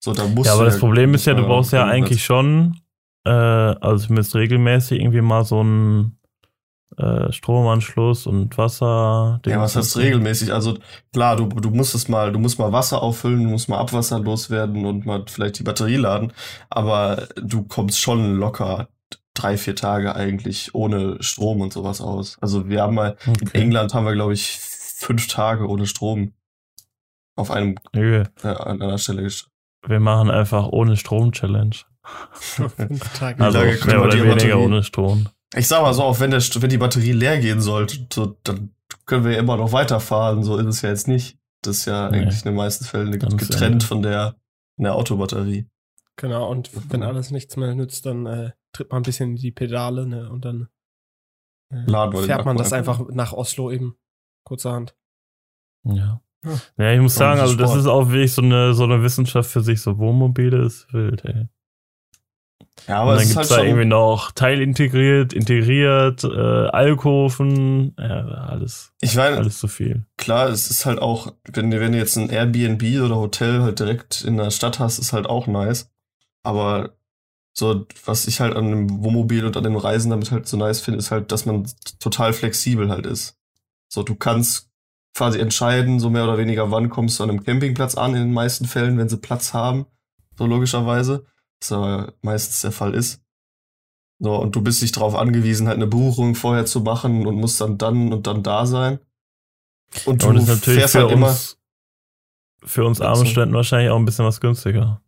[0.00, 2.80] So, da musst Ja, aber das Problem ist ja, du brauchst ja eigentlich schon,
[3.24, 6.18] äh, also zumindest regelmäßig irgendwie mal so einen
[6.96, 9.40] äh, Stromanschluss und Wasser.
[9.46, 10.52] Ja, was heißt regelmäßig?
[10.52, 10.78] Also
[11.12, 14.18] klar, du, du musst es mal, du musst mal Wasser auffüllen, du musst mal Abwasser
[14.18, 16.32] loswerden und mal vielleicht die Batterie laden,
[16.70, 18.88] aber du kommst schon locker
[19.34, 22.36] drei, vier Tage eigentlich ohne Strom und sowas aus.
[22.40, 23.60] Also wir haben mal, in Okay.
[23.62, 26.32] England haben wir, glaube ich, fünf Tage ohne Strom
[27.36, 29.57] auf einem, Nö, äh, an einer Stelle gestanden.
[29.86, 30.96] Wir machen einfach ohne.
[32.32, 33.38] Fünf Tage.
[33.38, 35.28] Wie Also können mehr oder weniger Batterie- ohne Strom.
[35.54, 38.74] Ich sag mal so, auch wenn, der, wenn die Batterie leer gehen sollte, so, dann
[39.06, 40.42] können wir ja immer noch weiterfahren.
[40.42, 41.38] So ist es ja jetzt nicht.
[41.62, 42.18] Das ist ja Nee.
[42.20, 44.36] eigentlich in den meisten Fällen Ganz getrennt von der,
[44.76, 45.66] von der Autobatterie.
[46.16, 49.50] Genau, und wenn alles nichts mehr nützt, dann äh, tritt man ein bisschen in die
[49.52, 50.28] Pedale, ne?
[50.30, 50.68] Und dann
[51.70, 51.86] äh,
[52.24, 53.00] fährt man das einfach.
[53.00, 53.96] einfach nach Oslo eben.
[54.44, 54.94] Kurzerhand.
[55.84, 56.20] Ja.
[56.78, 56.92] Ja.
[56.92, 59.80] Ich muss sagen, also das ist auch wirklich so eine, so eine Wissenschaft für sich,
[59.80, 61.48] so Wohnmobile ist wild, ey.
[62.86, 66.28] Ja, Und aber dann es ist gibt's halt da irgendwie noch teilintegriert, integriert, äh,
[66.68, 70.06] Alkoven, ja, alles, ich meine, alles zu viel.
[70.16, 73.80] klar, es ist halt auch, wenn, du- wenn du jetzt ein Airbnb oder Hotel halt
[73.80, 75.90] direkt in der Stadt hast, ist halt auch nice.
[76.44, 76.94] Aber
[77.52, 80.80] so, was ich halt an dem Wohnmobil und an den Reisen damit halt so nice
[80.80, 81.66] finde, ist halt, dass man
[81.98, 83.36] total flexibel halt ist.
[83.88, 84.67] So, du kannst
[85.18, 88.32] quasi entscheiden, so mehr oder weniger, wann kommst du an einem Campingplatz an, in den
[88.32, 89.86] meisten Fällen, wenn sie Platz haben,
[90.38, 91.26] so logischerweise,
[91.60, 93.20] was aber meistens der Fall ist.
[94.20, 97.60] So, und du bist nicht darauf angewiesen, halt eine Buchung vorher zu machen und musst
[97.60, 98.98] dann dann und dann da sein.
[100.04, 100.40] Und du Und
[100.74, 101.58] fährst für halt immer, uns,
[102.64, 103.24] für uns Ja, so.
[103.24, 105.02] Studenten wahrscheinlich auch ein bisschen was günstiger.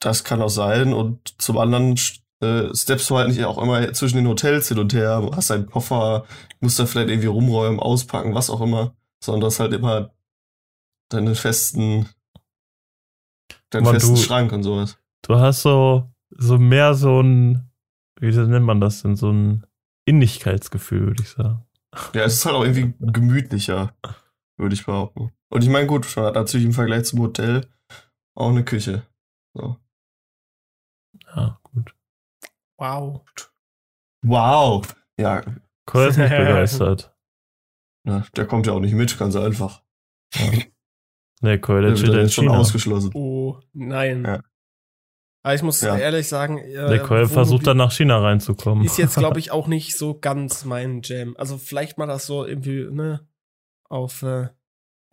[0.00, 0.92] das kann auch sein.
[0.92, 1.96] Und zum anderen
[2.40, 5.66] äh, steppst du halt nicht auch immer zwischen den Hotels hin und her, hast deinen
[5.66, 6.26] Koffer,
[6.60, 8.94] musst da vielleicht irgendwie rumräumen, auspacken, was auch immer,
[9.26, 10.14] sondern du hast halt immer
[11.10, 12.08] deine festen,
[13.70, 14.98] deinen festen du- Schrank und sowas.
[15.22, 17.70] Du hast so, so mehr so ein,
[18.20, 19.66] wie nennt man das denn, so ein
[20.06, 21.66] Innigkeitsgefühl, würde ich sagen.
[22.14, 23.94] Ja, es ist halt auch irgendwie gemütlicher,
[24.56, 25.32] würde ich behaupten.
[25.48, 27.66] Und ich meine, gut, man hat natürlich im Vergleich zum Hotel
[28.34, 29.06] auch eine Küche.
[29.54, 29.76] So.
[31.34, 31.94] Ja, gut.
[32.78, 33.24] Wow.
[34.22, 34.94] Wow.
[35.18, 35.42] Ja,
[35.86, 37.15] Cole ist nicht begeistert.
[38.06, 39.82] Ja, der kommt ja auch nicht mit, ganz einfach.
[41.42, 43.10] Nee, Cole, Der der wird jetzt schon ausgeschlossen.
[43.12, 44.24] Oh, nein.
[44.24, 44.40] Ja.
[45.42, 45.96] Aber ich muss Ja.
[45.96, 48.84] ehrlich sagen, äh, Der Cole versucht dann nach China reinzukommen.
[48.86, 51.34] Ist jetzt, glaube ich, auch nicht so ganz mein Jam.
[51.36, 53.20] Also vielleicht mal das so irgendwie, ne,
[53.90, 54.48] auf, äh,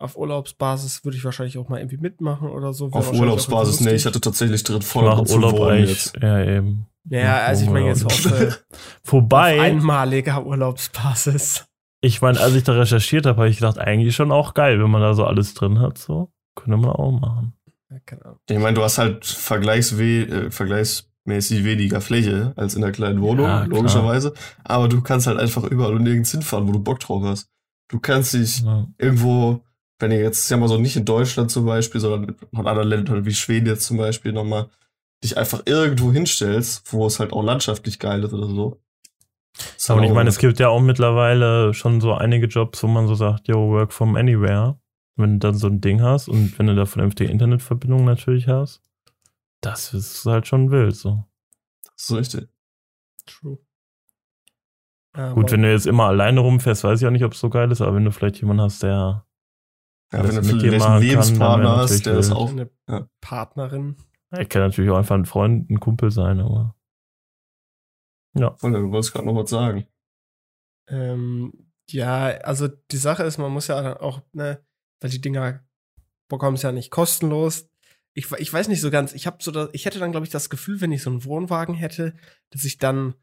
[0.00, 2.86] auf Urlaubsbasis würde ich wahrscheinlich auch mal irgendwie mitmachen oder so.
[2.90, 5.90] Wäre Auf Urlaubsbasis, nee, ich hatte tatsächlich drin ich voll zu Urlaub eigentlich.
[5.90, 6.16] jetzt.
[6.22, 6.86] Ja, eben.
[7.04, 8.64] Ja, also ich meine jetzt auf, äh, auf
[9.04, 11.66] Vorbei, einmaliger Urlaubsbasis.
[12.04, 14.90] Ich meine, als ich da recherchiert habe, habe ich gedacht, eigentlich schon auch geil, wenn
[14.90, 15.98] man da so alles drin hat.
[15.98, 17.54] So könnte man auch machen.
[17.90, 18.38] Ja, keine Ahnung.
[18.48, 23.46] Ich meine, du hast halt vergleichswe äh, vergleichsmäßig weniger Fläche als in der kleinen Wohnung,
[23.46, 24.34] Ja, logischerweise.
[24.62, 27.48] Aber du kannst halt einfach überall und nirgends hinfahren, wo du Bock drauf hast.
[27.88, 28.86] Du kannst dich Ja.
[28.98, 29.60] irgendwo,
[29.98, 33.24] wenn ihr jetzt, ja mal so nicht in Deutschland zum Beispiel, sondern in anderen Ländern
[33.24, 34.68] wie Schweden jetzt zum Beispiel nochmal,
[35.22, 38.80] dich einfach irgendwo hinstellst, wo es halt auch landschaftlich geil ist oder so.
[39.88, 43.06] Halt Und ich meine, es gibt ja auch mittlerweile schon so einige Jobs, wo man
[43.06, 44.78] so sagt, yo, work from anywhere.
[45.16, 48.82] Wenn du dann so ein Ding hast und wenn du da vernünftige Internetverbindung natürlich hast,
[49.60, 51.24] das ist halt schon wild so.
[51.96, 52.48] Das ist richtig.
[53.26, 53.58] True.
[55.34, 57.70] Gut, wenn du jetzt immer alleine rumfährst, weiß ich auch nicht, ob es so geil
[57.70, 59.24] ist, aber wenn du vielleicht jemanden hast, der
[60.12, 62.50] Ja, wenn du mit dir vielleicht machen einen kann, Lebenspartner hast, der ist auch.
[62.50, 63.06] eine ja.
[63.20, 63.96] Partnerin.
[64.30, 66.74] er kann natürlich auch einfach ein Freund, ein Kumpel sein, aber
[68.34, 68.54] ja.
[68.56, 69.86] Voll, Du wolltest gerade noch was sagen.
[70.88, 71.52] Ähm,
[71.88, 74.64] ja, also die Sache ist, man muss ja auch, ne,
[75.00, 75.64] weil die Dinger
[76.28, 77.68] bekommen es ja nicht kostenlos.
[78.14, 80.32] Ich, ich weiß nicht so ganz, ich habe so da, ich hätte dann, glaube ich,
[80.32, 82.14] das Gefühl, wenn ich so einen Wohnwagen hätte,
[82.50, 83.14] dass ich dann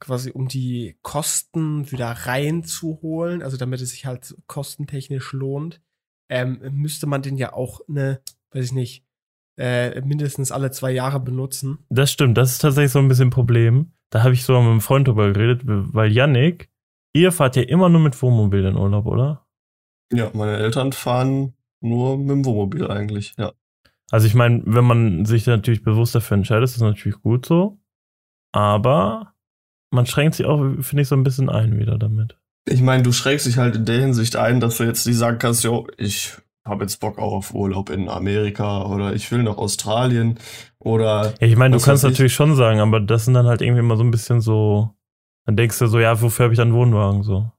[0.00, 5.80] quasi um die Kosten wieder reinzuholen, also damit es sich halt kostentechnisch lohnt,
[6.28, 8.20] ähm, müsste man den ja auch, ne,
[8.50, 9.06] weiß ich nicht,
[9.56, 11.78] äh, mindestens alle zwei Jahre benutzen.
[11.88, 13.92] Das stimmt, das ist tatsächlich so ein bisschen ein Problem.
[14.12, 16.68] Da habe ich sogar mit einem Freund drüber geredet, weil Yannick,
[17.14, 19.46] ihr fahrt ja immer nur mit Wohnmobil in Urlaub, oder?
[20.12, 23.52] Ja, meine Eltern fahren nur mit dem Wohnmobil eigentlich, ja.
[24.10, 27.80] Also ich meine, wenn man sich natürlich bewusst dafür entscheidet, ist das natürlich gut so.
[28.52, 29.32] Aber
[29.90, 32.36] man schränkt sich auch, finde ich, so ein bisschen ein wieder damit.
[32.66, 35.38] Ich meine, du schrägst dich halt in der Hinsicht ein, dass du jetzt nicht sagen
[35.38, 39.56] kannst, jo, ich habe jetzt Bock auch auf Urlaub in Amerika oder ich will nach
[39.56, 40.38] Australien
[40.78, 41.34] oder.
[41.40, 42.10] Ja, ich meine, du kannst ich?
[42.10, 44.90] natürlich schon sagen, aber das sind dann halt irgendwie immer so ein bisschen so.
[45.44, 47.50] Dann denkst du so, ja, wofür habe ich dann einen Wohnwagen so?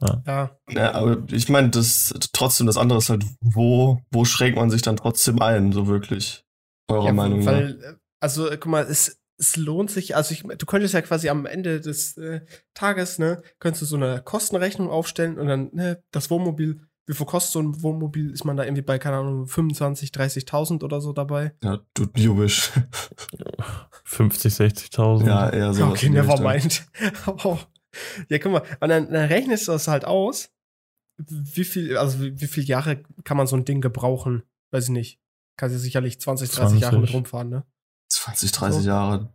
[0.00, 4.70] Ja, Ja, aber ich meine, das trotzdem, das andere ist halt, wo, wo schränkt man
[4.70, 6.44] sich dann trotzdem ein, so wirklich?
[6.88, 7.52] Eurer ja Meinung nach.
[7.52, 11.02] weil, äh, also äh, guck mal, es, es lohnt sich, also ich, du könntest ja
[11.02, 12.40] quasi am Ende des äh,
[12.74, 17.26] Tages, ne, könntest du so eine Kostenrechnung aufstellen und dann, ne, das Wohnmobil, wie viel
[17.26, 21.14] kostet so ein Wohnmobil, ist man da irgendwie bei, keine Ahnung, 25, 30.000 oder so
[21.14, 21.54] dabei?
[21.64, 22.70] Ja, du Jubisch.
[24.04, 25.26] 50, 60.000.
[25.26, 25.86] ja, eher so.
[25.86, 26.86] okay, never mind.
[27.26, 27.58] Oh.
[28.28, 30.50] ja, guck mal, und dann, dann rechnest du das halt aus,
[31.16, 34.42] wie viel, also wie, wie viele Jahre kann man so ein Ding gebrauchen?
[34.70, 35.20] Weiß ich nicht.
[35.56, 37.14] Kann sie sicherlich 20, 30 Jahre mit 20.
[37.16, 37.64] rumfahren, ne?
[38.10, 38.88] 20, 30 So.
[38.88, 39.32] Jahre.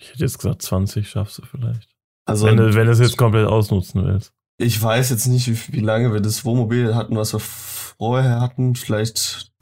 [0.00, 1.96] Ich hätte jetzt gesagt, 20 schaffst du vielleicht.
[2.26, 4.34] Also, wenn, du, wenn du es jetzt komplett ausnutzen willst.
[4.58, 8.74] Ich weiß jetzt nicht, wie, wie lange wir das Wohnmobil hatten, was wir vorher hatten.
[8.74, 9.52] Vielleicht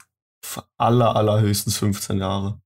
[0.77, 2.59] aller, allerhöchstens 15 Jahre.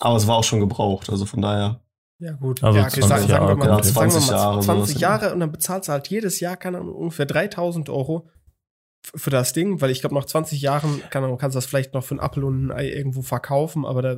[0.00, 1.80] Aber es war auch schon gebraucht, also von daher.
[2.20, 2.62] Ja, gut.
[2.64, 4.60] Also ja, okay, 20 sagen, sagen wir Jahre, mal, ja, sagen 20 wir mal Jahre,
[4.60, 5.00] 20 sowas.
[5.00, 8.28] Jahre und dann bezahlst du halt jedes Jahr, keine Ahnung, ungefähr 3000 Euro
[9.14, 11.94] für das Ding, weil ich glaube, nach 20 Jahren keine Ahnung, kannst du das vielleicht
[11.94, 14.16] noch für einen Apfel und ein Ei irgendwo verkaufen, aber da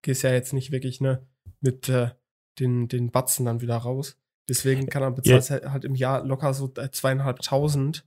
[0.00, 1.26] gehst ja jetzt nicht wirklich ne,
[1.60, 2.10] mit äh,
[2.58, 4.18] den, den Batzen dann wieder raus.
[4.48, 8.04] Deswegen kann er bezahlst halt, halt im Jahr locker so äh, zweieinhalbtausend.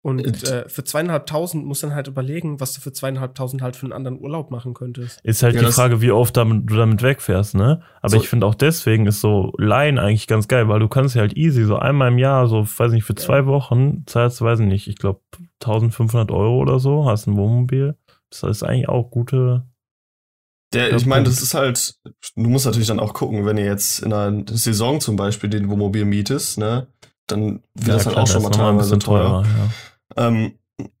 [0.00, 3.74] Und Äh, äh, für zweieinhalbtausend musst du dann halt überlegen, was du für zweieinhalbtausend halt
[3.74, 5.20] für einen anderen Urlaub machen könntest.
[5.24, 7.82] Ist halt Ja, die Frage, wie oft damit, du damit wegfährst, ne?
[8.00, 11.16] Aber So- ich finde auch deswegen ist so Line eigentlich ganz geil, weil du kannst
[11.16, 14.44] ja halt easy so einmal im Jahr, so, weiß nicht, für zwei Wochen zahlst du,
[14.44, 15.20] weiß ich nicht, ich glaube
[15.60, 17.96] 1500 Euro oder so, hast ein Wohnmobil.
[18.30, 19.66] Das ist eigentlich auch gute.
[20.72, 21.94] Der, Ja, ich meine, das ist halt,
[22.36, 25.68] du musst natürlich dann auch gucken, wenn ihr jetzt in einer Saison zum Beispiel den
[25.70, 26.86] Wohnmobil mietest, ne,
[27.26, 29.44] dann wird das halt klar, auch schon mal teilweise teuer.
[30.16, 30.26] ja.
[30.28, 30.52] Ähm,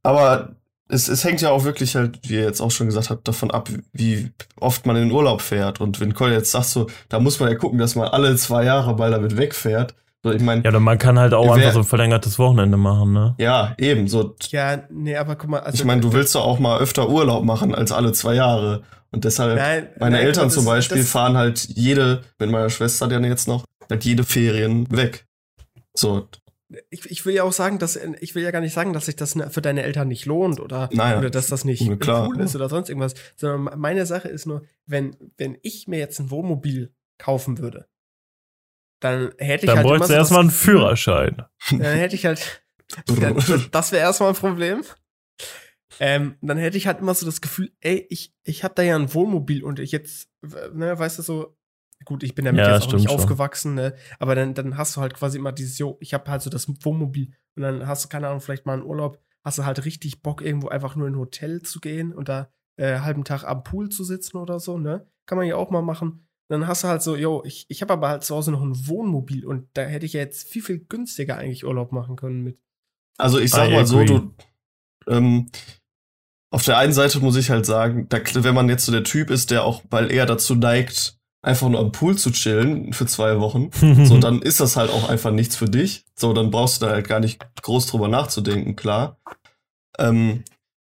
[0.02, 0.56] aber
[0.88, 3.50] es, es hängt ja auch wirklich halt, wie ihr jetzt auch schon gesagt habt, davon
[3.50, 5.80] ab, wie oft man in den Urlaub fährt.
[5.80, 8.64] Und wenn Cole jetzt sagt so, da muss man ja gucken, dass man alle zwei
[8.64, 9.94] Jahre mal damit wegfährt.
[10.24, 13.12] So, ich meine, Ja, oder man kann halt auch einfach so ein verlängertes Wochenende machen,
[13.12, 13.34] ne?
[13.38, 14.34] ja, eben, so.
[14.48, 17.44] Ja, nee, aber guck mal, also ich meine, du willst doch auch mal öfter Urlaub
[17.44, 18.82] machen als alle zwei Jahre.
[19.10, 22.70] Und deshalb, Nein, meine nein, Eltern das- zum Beispiel das- fahren halt jede, mit meiner
[22.70, 25.26] Schwester dann jetzt noch, halt jede Ferien weg.
[25.96, 26.28] So,
[26.90, 29.16] ich, ich will ja auch sagen, dass ich will ja gar nicht sagen, dass sich
[29.16, 31.16] das ne- für deine Eltern nicht lohnt oder, Nein.
[31.18, 32.28] oder dass das nicht klar.
[32.28, 33.14] cool ist oder sonst irgendwas.
[33.36, 37.88] Sondern meine Sache ist nur, wenn, wenn ich mir jetzt ein Wohnmobil kaufen würde,
[39.00, 41.42] dann hätte ich Dann halt du so erstmal einen Führerschein.
[41.70, 42.62] Dann hätte ich halt.
[43.06, 43.36] dann,
[43.70, 44.82] das wäre erstmal ein Problem.
[46.00, 48.96] Ähm, dann hätte ich halt immer so das Gefühl, ey, ich, ich habe da ja
[48.96, 50.30] ein Wohnmobil und ich jetzt,
[50.72, 51.56] ne, weißt du so,
[52.04, 53.18] gut, ich bin damit Ja, jetzt auch nicht schon.
[53.18, 56.42] aufgewachsen, ne, aber dann, dann hast du halt quasi immer dieses, jo, ich habe halt
[56.42, 59.64] so das Wohnmobil und dann hast du, keine Ahnung, vielleicht mal einen Urlaub, hast du
[59.64, 63.24] halt richtig Bock, irgendwo einfach nur in ein Hotel zu gehen und da äh, halben
[63.24, 66.24] Tag am Pool zu sitzen oder so, ne, kann man ja auch mal machen.
[66.50, 68.86] Dann hast du halt so, jo, ich, ich habe aber halt zu Hause noch ein
[68.86, 72.58] Wohnmobil und da hätte ich ja jetzt viel, viel günstiger eigentlich Urlaub machen können mit.
[73.18, 74.06] Also ich sag I mal so, agree.
[74.06, 74.34] du,
[75.08, 75.50] ähm,
[76.50, 79.30] auf der einen Seite muss ich halt sagen, da, wenn man jetzt so der Typ
[79.30, 83.38] ist, der auch, weil er dazu neigt, einfach nur am Pool zu chillen für zwei
[83.40, 83.70] Wochen,
[84.04, 86.04] so dann ist das halt auch einfach nichts für dich.
[86.14, 89.18] So, dann brauchst du da halt gar nicht groß drüber nachzudenken, klar.
[89.98, 90.44] Ähm,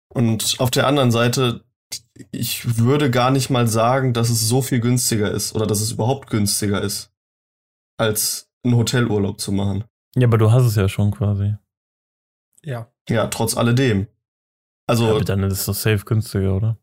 [0.10, 1.63] und auf der anderen Seite,
[2.32, 5.91] ich würde gar nicht mal sagen, dass es so viel günstiger ist oder dass es
[5.91, 7.12] überhaupt günstiger ist,
[7.98, 9.84] als einen Hotelurlaub zu machen.
[10.15, 11.56] ja, aber du hast es ja schon quasi.
[12.63, 12.91] Ja.
[13.10, 14.08] Ja, trotz alledem.
[14.88, 16.78] Also, Ja, dann ist es doch safe günstiger, oder?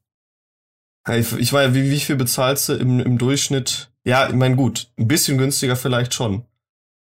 [1.08, 3.90] Ich meine, wie, wie viel bezahlst du im, im Durchschnitt?
[4.04, 6.46] Ja, ich meine, gut, ein bisschen günstiger vielleicht schon.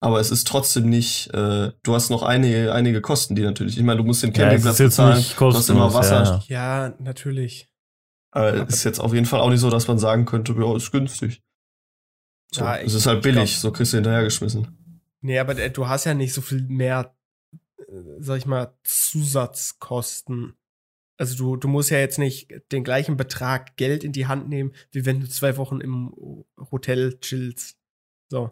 [0.02, 3.84] Aber es ist trotzdem nicht, äh, du hast noch einige, einige Kosten, die natürlich, ich
[3.84, 5.93] meine, du musst den Ja, es Campingplatz jetzt bezahlen, du hast immer.
[5.93, 6.43] Wasser.
[6.47, 6.88] Ja, ja.
[6.88, 7.67] Ja, natürlich.
[8.32, 10.91] Aber ist jetzt auf jeden Fall auch nicht so, dass man sagen könnte, ja, ist
[10.91, 11.41] günstig.
[12.52, 14.67] So, Ja, es ist halt billig, glaub- so kriegst du hinterhergeschmissen.
[15.21, 17.15] Nee, aber du hast ja nicht so viel mehr,
[17.80, 17.84] äh,
[18.19, 20.54] sag ich mal, Zusatzkosten.
[21.19, 24.73] Also du, du musst ja jetzt nicht den gleichen Betrag Geld in die Hand nehmen,
[24.91, 27.77] wie wenn du zwei Wochen im Hotel chillst.
[28.32, 28.51] So.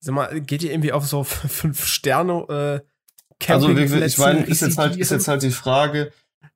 [0.00, 2.82] Sag mal, geht ihr irgendwie auf so fünf Sterne
[3.38, 6.12] äh, Also, wie, viel- ich meine, ist jetzt halt, ist jetzt halt die Frage,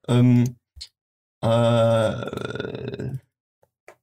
[0.09, 0.57] ähm,
[1.42, 3.11] äh,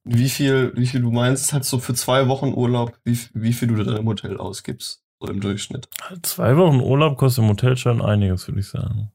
[0.06, 3.68] wie viel, wie viel du meinst, halt so für zwei Wochen Urlaub, wie, wie viel
[3.68, 5.88] du dann im Hotel ausgibst, so im Durchschnitt.
[6.22, 9.12] Zwei Wochen Urlaub kostet im Hotel schon einiges, würde ich sagen.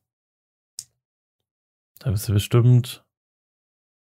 [2.00, 3.06] Da bist du bestimmt,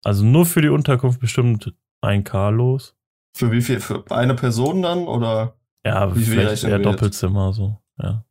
[0.04, 2.96] also nur für die Unterkunft bestimmt ein K los.
[3.36, 3.80] Für wie viel?
[3.80, 5.08] Für eine Person dann?
[5.08, 5.58] Oder?
[5.86, 6.80] Ja, Wie viel vielleicht eher?
[6.80, 7.82] Doppelzimmer so.
[8.02, 8.26] Ja.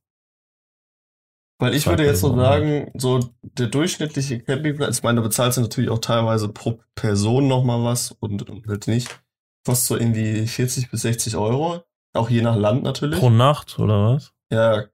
[1.58, 5.56] Weil ich Zwei würde jetzt so sagen, so der durchschnittliche Campingplatz, ich meine, da bezahlst
[5.56, 9.22] du natürlich auch teilweise pro Person nochmal was und, und halt nicht.
[9.64, 11.82] Kostet so irgendwie 40 bis 60 Euro.
[12.16, 13.18] Auch je nach Land natürlich.
[13.18, 14.32] Pro Nacht oder was?
[14.50, 14.84] ja.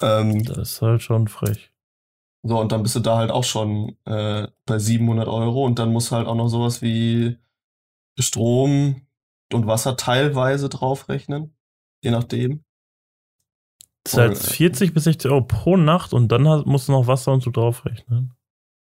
[0.00, 1.72] Ähm, Das ist halt schon frech.
[2.44, 5.92] so, und dann bist du da halt auch schon äh, bei 700 Euro und dann
[5.92, 7.36] musst du halt auch noch sowas wie
[8.18, 9.02] Strom
[9.52, 11.54] und Wasser teilweise draufrechnen.
[12.02, 12.64] Je nachdem.
[14.04, 14.50] Das ist halt Voll.
[14.50, 18.34] 40 bis 60 Euro pro Nacht und dann musst du noch Wasser und so draufrechnen.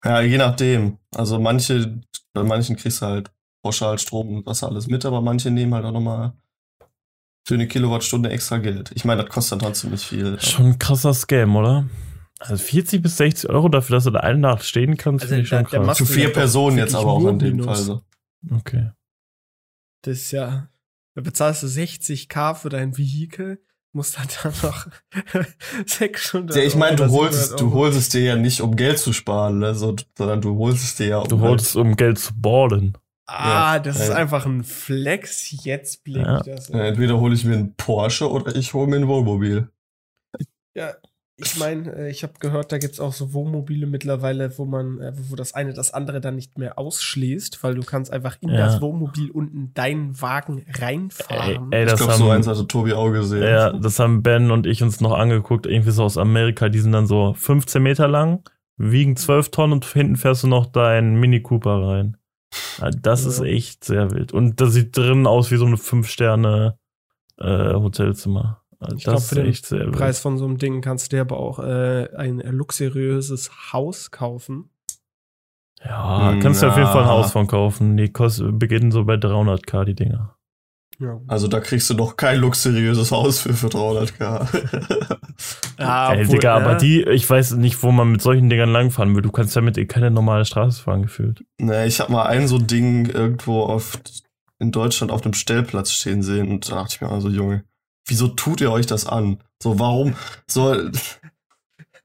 [0.04, 0.98] Ja, je nachdem.
[1.16, 2.02] Also manche,
[2.34, 3.32] bei manchen kriegst du halt
[3.64, 6.34] pauschal Strom und Wasser alles mit, aber manche nehmen halt auch nochmal
[7.50, 8.92] für eine Kilowattstunde extra Geld.
[8.94, 10.40] Ich meine, das kostet dann trotzdem nicht viel.
[10.40, 11.90] Schon ein krasser Scam, oder?
[12.40, 15.42] Also 40 bis 60 Euro dafür, dass du da eine Nacht stehen kannst, Also finde
[15.42, 15.98] ich schon der krass.
[15.98, 17.66] Du vier Personen jetzt aber auch in dem Minus.
[17.66, 18.02] Fall so.
[18.52, 18.92] Okay.
[20.04, 20.70] Das ist ja,
[21.16, 23.60] da bezahlst du 60k für dein Vehikel,
[23.94, 24.88] musst dann da noch
[25.88, 28.76] 600 Ja, ich meine, du holst, es- 700 du holst es dir ja nicht, um
[28.76, 29.74] Geld zu sparen, ne?
[29.74, 32.96] so, sondern du holst es dir ja, um Du holst es, um Geld zu ballen.
[33.30, 34.16] Ah, Ja, das ist ja.
[34.16, 35.64] einfach ein Flex.
[35.64, 36.38] Jetzt blick Ja.
[36.38, 36.70] ich das.
[36.70, 39.70] halt, äh, entweder hole ich mir einen Porsche oder ich hole mir ein Wohnmobil.
[40.76, 40.94] Ja,
[41.42, 45.14] ich meine, äh, ich habe gehört, da gibt's auch so Wohnmobile mittlerweile, wo man, äh,
[45.30, 48.66] wo das eine das andere dann nicht mehr ausschließt, weil du kannst einfach in Ja.
[48.66, 51.72] das Wohnmobil unten deinen Wagen Ey, reinfahren.
[51.72, 53.44] ey Ich das glaube, haben, so eins hatte Tobi auch gesehen.
[53.44, 56.68] ja, das haben Ben und ich uns noch angeguckt, irgendwie so aus Amerika.
[56.70, 58.44] Die sind dann so 15 Meter lang,
[58.78, 62.18] wiegen 12 Tonnen und hinten fährst du noch deinen Mini Cooper rein.
[62.80, 63.46] Ja, Das ist Ja.
[63.46, 64.32] echt sehr wild.
[64.34, 66.78] Und das sieht drinnen aus wie so eine 5-Sterne
[67.38, 68.62] äh, Hotelzimmer.
[68.80, 69.92] Also Ich glaub, das für ist den echt sehr wild.
[69.96, 74.70] Preis von so einem Ding kannst du dir aber auch äh, ein luxuriöses Haus kaufen.
[75.84, 77.10] Ja, kannst du auf jeden Fall ein.
[77.10, 77.96] Haus von kaufen.
[77.96, 80.36] Die kosten, beginnen so bei 300k, die Dinger.
[81.02, 85.18] Ja, Also da kriegst du noch kein luxuriöses Haus für, für 300k.
[85.80, 86.78] ja Ey, Digga, aber ne?
[86.78, 89.22] die, ich weiß nicht, wo man mit solchen Dingern langfahren will.
[89.22, 91.44] Du kannst damit eh keine normale Straße fahren, gefühlt.
[91.60, 93.98] ne, ich habe mal ein so Ding irgendwo auf,
[94.60, 97.64] in Deutschland auf einem Stellplatz stehen sehen und da dachte ich mir also, Junge,
[98.06, 99.38] wieso tut ihr euch das an?
[99.64, 100.16] So, warum?
[100.48, 100.76] So,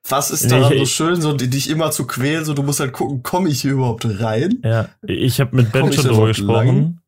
[0.09, 2.45] was ist daran Nee, so ich- schön, so die- dich immer zu quälen?
[2.45, 4.61] So, du musst halt gucken, komme ich hier überhaupt rein?
[4.63, 7.01] Ja, ich habe mit Ben ich schon drüber gesprochen.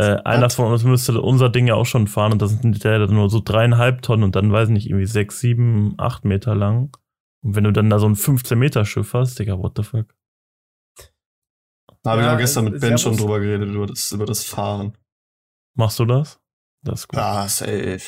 [0.00, 3.06] Äh, einer von uns müsste unser Ding ja auch schon fahren und das sind der
[3.06, 6.96] nur so dreieinhalb Tonnen und dann weiß ich nicht, irgendwie sechs, sieben, acht Meter lang.
[7.42, 10.06] Und wenn du dann da so ein 15 Meter Schiff hast, Digga, what the fuck?
[12.02, 14.44] Da habe Ja, ich auch gestern mit Ben schon drüber geredet, über das, über das
[14.44, 14.96] Fahren.
[15.76, 16.40] Machst du das?
[16.82, 17.18] Das ist gut.
[17.18, 18.00] Ah, safe.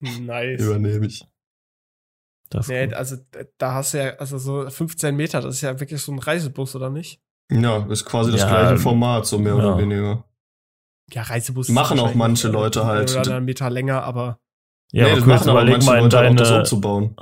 [0.00, 0.60] Nice.
[0.60, 1.26] Übernehme ich.
[2.50, 2.94] Das ist Nee, gut.
[2.94, 3.16] also
[3.58, 6.74] da hast du ja, also so 15 Meter, das ist ja wirklich so ein Reisebus,
[6.76, 7.20] oder nicht?
[7.50, 9.58] Ja, ist quasi das Ja, gleiche Format, so mehr ja.
[9.58, 10.24] oder weniger.
[11.12, 11.68] Ja, Reisebus.
[11.70, 13.16] Machen ist auch manche äh, Leute halt.
[13.16, 14.38] Oder einen Meter länger, aber
[14.92, 17.16] Ja, nee, aber aber überleg mal in Leute auch, das deine, umzubauen.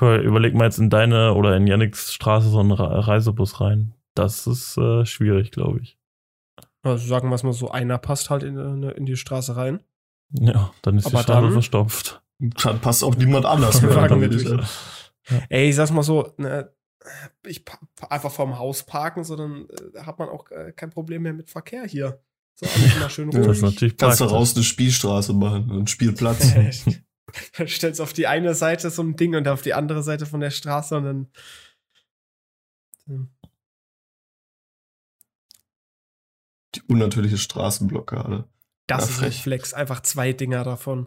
[0.00, 3.94] cool, überleg mal jetzt in deine oder in Yannicks Straße so einen Re- Reisebus rein.
[4.14, 5.96] Das ist äh, schwierig, glaube ich.
[6.82, 9.82] also sagen wir es mal so, einer passt halt in, in, in die Straße rein.
[10.32, 12.22] Ja, dann ist Aber die Straße dann- verstopft.
[12.64, 13.98] Dann passt auch niemand anders Wir mehr.
[13.98, 14.48] fragen natürlich.
[14.48, 14.66] sagen.
[15.48, 16.72] Ey, ich sag's mal so, ne,
[17.46, 17.64] ich
[18.10, 21.50] einfach vorm Haus parken, so dann äh, hat man auch äh, kein Problem mehr mit
[21.50, 22.20] Verkehr hier.
[22.54, 23.48] So, alles immer schön Ja, ruhig.
[23.48, 26.52] Das ist natürlich Kannst du raus eine Spielstraße machen, einen Spielplatz.
[27.56, 30.26] dann stellst du auf die eine Seite so ein Ding und auf die andere Seite
[30.26, 31.28] von der Straße und dann.
[36.74, 38.48] Die unnatürliche Straßenblockade.
[38.86, 39.42] Das Ja, ist ein frech.
[39.42, 39.74] Flex.
[39.74, 41.06] Einfach zwei Dinger davon.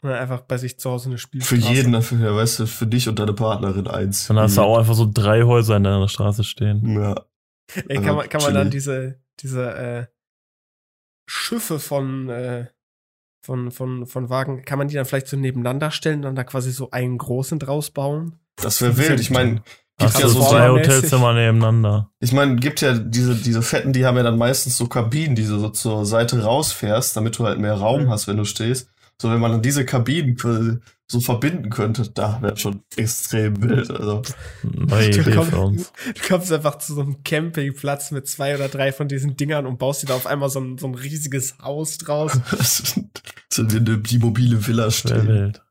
[0.00, 1.72] Und dann einfach bei sich zu Hause eine Für Spielstraße.
[1.72, 4.28] jeden, dafür, ja, weißt du, für dich und deine Partnerin eins.
[4.28, 7.00] Dann hast du auch einfach so drei Häuser in deiner Straße stehen.
[7.00, 7.24] Ja.
[7.88, 10.06] Ey, kann man, kann man dann diese, diese äh,
[11.28, 12.66] Schiffe von, äh,
[13.44, 16.44] von, von, von Wagen, kann man die dann vielleicht so nebeneinander stellen und dann da
[16.44, 18.36] quasi so einen großen draus bauen?
[18.56, 19.20] Das wäre wild.
[19.20, 19.62] Ich meine,
[19.98, 20.68] gibt ja so, zwei.
[20.70, 22.10] Hotelzimmer nebeneinander.
[22.18, 25.44] ich meine, gibt ja diese, diese Fetten, die haben ja dann meistens so Kabinen, die
[25.46, 28.10] du so zur Seite rausfährst, damit du halt mehr Raum Mhm.
[28.10, 28.90] hast, wenn du stehst.
[29.20, 33.90] So, wenn man dann diese Kabinen so verbinden könnte, da wäre schon extrem wild.
[33.90, 34.22] Also,
[34.62, 35.92] Neue Du Idee kommst- für uns.
[36.14, 39.78] Du kommst einfach zu so einem Campingplatz mit zwei oder drei von diesen Dingern und
[39.78, 42.32] baust dir da auf einmal so ein, so ein riesiges Haus draus.
[43.50, 45.26] sind wir in die mobile Villa stehen.
[45.26, 45.62] wild.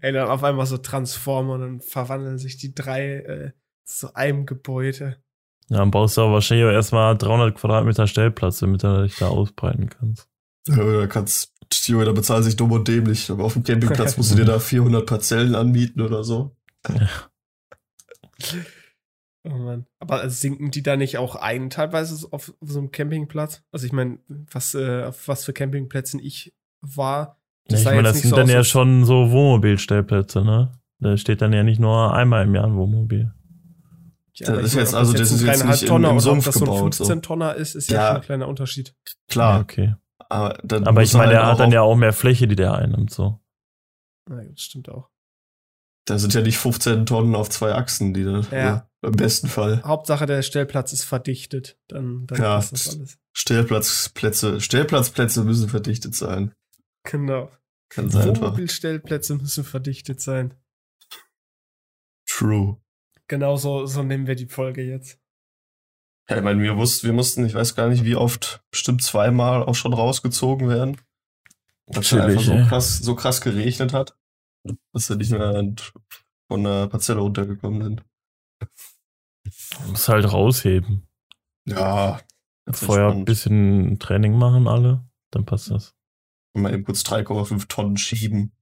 [0.00, 3.50] Ey, dann auf einmal so Transformer und dann verwandeln sich die drei äh,
[3.84, 5.18] zu einem Gebäude.
[5.68, 9.28] Ja, dann brauchst du aber wahrscheinlich auch erstmal 300 Quadratmeter Stellplatz, damit du dich da
[9.28, 10.26] ausbreiten kannst.
[10.68, 11.52] Ja, da kannst,
[11.86, 13.30] Junge, da bezahlen sich dumm und dämlich.
[13.30, 16.54] Aber auf dem Campingplatz musst du dir da 400 Parzellen anmieten oder so.
[19.44, 19.86] Oh Mann.
[20.00, 23.62] Aber sinken die da nicht auch ein, teilweise auf, auf so einem Campingplatz?
[23.72, 27.38] Also ich meine, was, äh, auf was für Campingplätzen ich war.
[27.70, 30.72] Ja, das ich sah meine, das sind so dann ja schon so Wohnmobilstellplätze, ne?
[31.00, 33.32] Da steht dann ja nicht nur einmal im Jahr ein Wohnmobil.
[34.34, 35.82] Ja, Das ist ich meine, jetzt- ob also das das jetzt ist ein jetzt nicht
[35.82, 37.04] im- Tonner im oder ob Sumpf das so ein gebaut, so.
[37.04, 38.06] 15 Tonner ist, ist ja, Ja.
[38.08, 38.94] schon ein kleiner Unterschied.
[39.28, 39.94] Klar, Ja, okay.
[40.18, 42.74] Aber, dann Aber ich meine, halt der hat dann ja auch mehr Fläche, die der
[42.74, 43.40] einnimmt, so.
[44.28, 45.08] Na gut, das stimmt auch.
[46.06, 48.88] Da sind ja nicht 15 Tonnen auf zwei Achsen, die da, Ja.
[49.02, 49.82] also im besten Fall.
[49.84, 51.78] Hauptsache der Stellplatz ist verdichtet.
[51.88, 52.54] Dann, dann Ja.
[52.56, 53.18] passt das alles.
[53.34, 56.54] Stellplatzplätze, Stellplatzplätze müssen verdichtet sein.
[57.04, 57.50] Genau.
[57.90, 58.42] Ganz einfach.
[58.42, 60.54] Wohnmobilstellplätze müssen verdichtet sein.
[62.26, 62.80] True.
[63.28, 65.18] Genau so, so nehmen wir die Folge jetzt.
[66.30, 69.62] Ja, ich meine, wir wussten, wir mussten, ich weiß gar nicht, wie oft, bestimmt zweimal
[69.62, 71.00] auch schon rausgezogen werden.
[71.86, 74.14] Weil es einfach so krass, so krass geregnet hat,
[74.92, 75.74] dass wir nicht mehr
[76.50, 78.04] von der Parzelle runtergekommen sind.
[79.88, 81.06] Muss halt rausheben.
[81.66, 82.20] Ja.
[82.70, 85.94] Vorher ein bisschen Training machen alle, dann passt das.
[86.52, 88.52] Mal eben kurz 3,5 Tonnen schieben.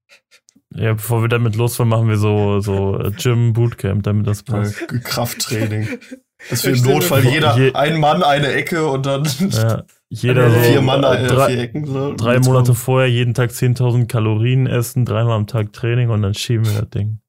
[0.72, 4.44] Ja, bevor wir damit losfahren, machen wir so, so äh, Gym Bootcamp, damit das Äh,
[4.44, 4.88] passt.
[5.04, 5.98] Krafttraining.
[6.50, 10.50] Dass wir im Notfall vor, jeder, je- ein Mann, eine Ecke und dann Ja, jeder
[10.50, 11.86] so vier Mann, äh, drei, vier Ecken.
[11.86, 12.14] So.
[12.14, 16.66] drei Monate vorher jeden Tag 10.000 Kalorien essen, dreimal am Tag Training und dann schieben
[16.66, 17.20] wir das Ding.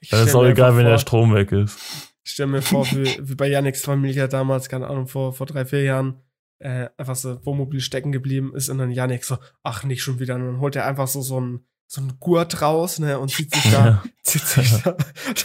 [0.00, 1.78] Ich Dann ist auch egal, wenn der Strom weg ist.
[2.24, 5.64] Ich stelle mir vor, wie, wie bei Yannicks Familie damals, keine Ahnung, vor, vor drei,
[5.64, 6.20] vier Jahren,
[6.58, 10.34] äh, einfach so Wohnmobil stecken geblieben ist und dann Yannick so, ach, nicht schon wieder.
[10.34, 11.60] Und dann holt er einfach so, so ein,
[11.90, 14.04] so ein Gurt raus, ne, und zieht sich da, Ja.
[14.22, 14.94] zieht sich da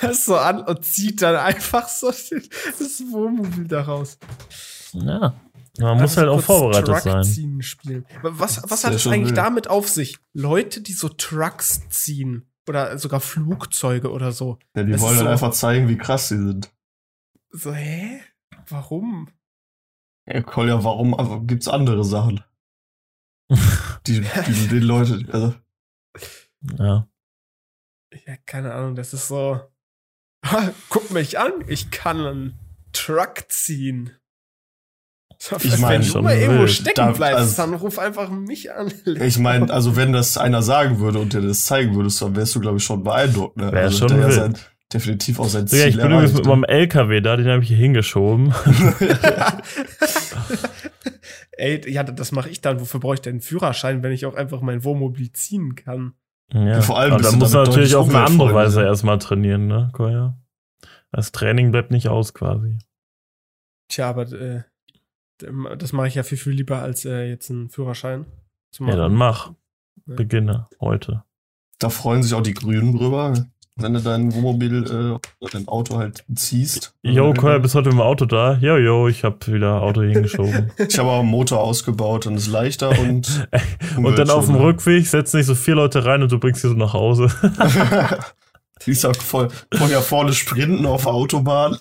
[0.02, 4.18] das so an und zieht dann einfach so das Wohnmobil da raus.
[4.92, 5.34] Ja.
[5.80, 7.24] Man muss halt auch vorbereitet Truck sein.
[7.24, 8.06] Ziehen spielen.
[8.22, 9.38] Was, was hat es eigentlich wild.
[9.38, 10.18] damit auf sich?
[10.34, 14.60] Leute, die so Trucks ziehen oder sogar Flugzeuge oder so.
[14.76, 16.70] Ja, die Das wollen so- einfach zeigen, wie krass sie sind.
[17.50, 18.20] So, hä?
[18.68, 19.30] Warum?
[20.28, 22.42] Ja, Kolja, warum aber gibt's andere Sachen?
[24.08, 25.54] Die, die, die Leute, also,
[26.78, 27.08] Ja.
[28.28, 29.60] Ja, keine Ahnung, das ist so.
[30.46, 32.60] "Ha, Guck mich an, ich kann einen
[32.92, 34.12] Truck ziehen.
[35.62, 38.72] Ich mein, wenn du schon mal irgendwo stecken Da- bleibst, also- dann ruf einfach mich
[38.72, 38.94] an.
[39.06, 42.56] ich meine, also wenn das einer sagen würde und dir das zeigen würdest, dann wärst
[42.56, 43.58] du, glaube ich, schon beeindruckt.
[43.58, 43.72] Ne?
[43.72, 44.58] Wär also, schon der ja sein,
[44.94, 47.78] definitiv auch sein Ziel ich bin übrigens mit meinem LKW da, den habe ich hier
[47.78, 48.54] hingeschoben.
[51.58, 52.80] Ey, ja, das mache ich dann.
[52.80, 56.14] Wofür brauche ich denn einen Führerschein, wenn ich auch einfach mein Wohnmobil ziehen kann?
[56.52, 58.54] Ja, vor allem aber da du muss man damit natürlich auf eine andere.
[58.54, 60.38] Weise erstmal trainieren, ne, Koya?
[61.12, 62.78] Das Training bleibt nicht aus quasi.
[63.88, 64.64] Tja, aber äh,
[65.78, 68.26] das mache ich ja viel, viel lieber, als äh, jetzt einen Führerschein
[68.72, 69.00] zu Ja, machen.
[69.00, 69.48] dann mach.
[70.06, 70.16] Ja.
[70.16, 71.24] Beginne heute.
[71.80, 73.34] Da freuen sich auch die Grünen drüber,
[73.76, 76.94] wenn du dein Wohnmobil äh, oder dein Auto halt ziehst.
[77.02, 78.58] Jo, Koya, bist heute im Auto da?
[78.62, 80.72] Jo, jo, ich hab wieder Auto hingeschoben.
[80.88, 83.48] Ich habe auch einen Motor ausgebaut, dann ist leichter und
[83.98, 84.64] und dann auf dem umweltschonender.
[84.64, 87.30] Rückweg setzen sich so vier Leute rein und du bringst sie so nach Hause.
[88.86, 89.48] Die ist auch voll,
[89.90, 91.78] ja vorne sprinten auf der Autobahn.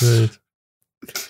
[0.00, 0.40] Wild.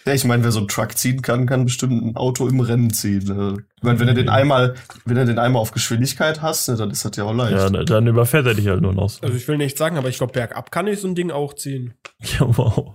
[0.06, 2.92] Ja, ich meine, wer so einen Truck ziehen kann, kann bestimmt ein Auto im Rennen
[2.92, 3.24] ziehen.
[3.24, 3.64] ne?
[3.76, 6.90] Ich meine, wenn du den einmal, wenn du den einmal auf Geschwindigkeit hast, ne, dann
[6.90, 7.52] ist das ja auch leicht.
[7.56, 9.22] Ja, ne, dann überfährt er dich halt nur noch so.
[9.22, 11.54] Also ich will nicht sagen, aber ich glaube, bergab kann ich so ein Ding auch
[11.54, 11.94] ziehen.
[12.38, 12.94] Ja, wow.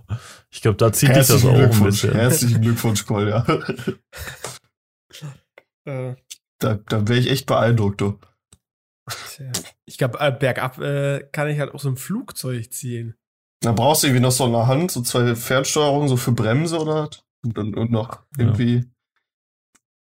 [0.50, 2.12] Ich glaube, da zieht dich das auch ein bisschen.
[2.12, 3.44] herzlichen Glückwunsch, Kolja.
[5.86, 6.14] Äh,
[6.58, 8.18] Da, da wäre ich echt beeindruckt, du.
[9.34, 9.50] tja.
[9.86, 13.14] Ich glaube, äh, bergab äh, kann ich halt auch so ein Flugzeug ziehen.
[13.60, 16.94] Da brauchst du irgendwie noch so eine Hand, so zwei Fernsteuerungen, so für Bremse oder
[17.08, 17.22] was.
[17.44, 18.86] und, und, und noch irgendwie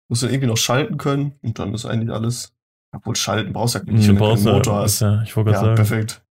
[0.09, 2.53] musst du irgendwie noch schalten können und dann ist eigentlich alles.
[2.95, 4.99] Obwohl schalten brauchst du ja nicht, wenn du keinen Motor ist hast.
[5.01, 5.87] Ja, ich wollte Ja, gerade sagen.
[5.87, 6.23] perfekt.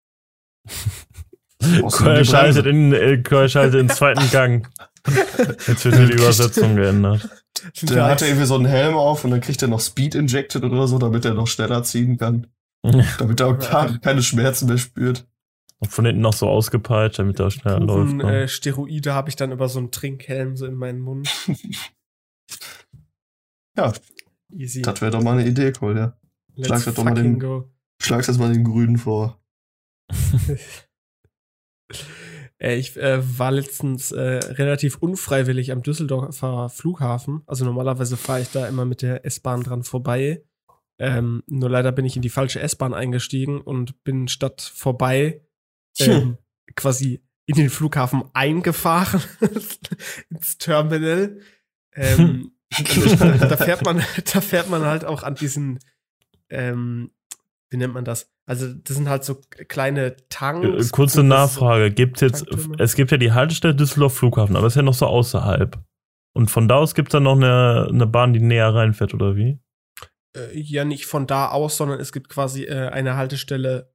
[1.92, 4.70] Koya die schaltet, in, äh, schaltet in den zweiten Gang.
[5.68, 7.30] Jetzt wird hier die Übersetzung geändert.
[7.82, 10.88] Der hatte irgendwie so einen Helm auf und dann kriegt er noch Speed injected oder
[10.88, 12.48] so, damit er noch schneller ziehen kann.
[13.18, 15.26] Damit er auch gar keine Schmerzen mehr spürt.
[15.80, 18.14] Und von hinten noch so ausgepeitscht, damit er schneller läuft.
[18.14, 18.44] Ne?
[18.44, 21.30] äh, Steroide habe ich dann über so einen Trinkhelm so in meinen Mund.
[23.78, 23.92] Ja,
[24.54, 24.82] Easy.
[24.84, 26.18] das wäre doch mal eine Idee, cool, ja.
[26.56, 27.70] Let's schlag das doch mal den- go.
[28.02, 29.42] Schlag das mal den Grünen vor.
[32.58, 37.44] Ich äh, war letztens äh, relativ unfreiwillig am Düsseldorfer Flughafen.
[37.48, 40.42] Also normalerweise fahre ich da immer mit der S-Bahn dran vorbei.
[40.98, 45.42] Ähm, nur leider bin ich in die falsche S-Bahn eingestiegen und bin statt vorbei
[46.00, 46.38] ähm,
[46.76, 49.22] quasi in den Flughafen eingefahren
[50.30, 51.40] ins Terminal.
[51.94, 55.80] Ähm, da fährt man, da fährt man halt auch an diesen,
[56.50, 57.12] ähm,
[57.70, 58.32] wie nennt man das?
[58.46, 60.88] Also das sind halt so kleine Tanks.
[60.88, 62.76] Äh, kurze Nachfrage, gibt jetzt, Tanktürme.
[62.80, 65.80] es gibt ja die Haltestelle Düsseldorf Flughafen, aber ist ja noch so außerhalb.
[66.34, 69.36] Und von da aus gibt es dann noch eine, eine Bahn, die näher reinfährt, oder
[69.36, 69.60] wie?
[70.36, 73.95] Äh, ja, nicht von da aus, sondern es gibt quasi äh, eine Haltestelle,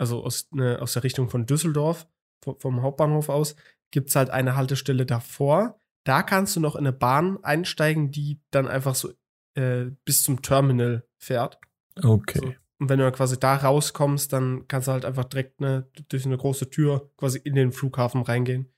[0.00, 2.08] also aus, ne, aus der Richtung von Düsseldorf,
[2.42, 3.54] vom, Hauptbahnhof aus,
[3.90, 5.78] gibt es halt eine Haltestelle davor.
[6.04, 9.12] Da kannst du noch in eine Bahn einsteigen, die dann einfach so
[9.54, 11.58] äh, bis zum Terminal fährt.
[12.02, 12.38] Okay.
[12.38, 12.46] So.
[12.78, 16.24] Und wenn du dann quasi da rauskommst, dann kannst du halt einfach direkt ne, durch
[16.24, 18.72] eine große Tür quasi in den Flughafen reingehen.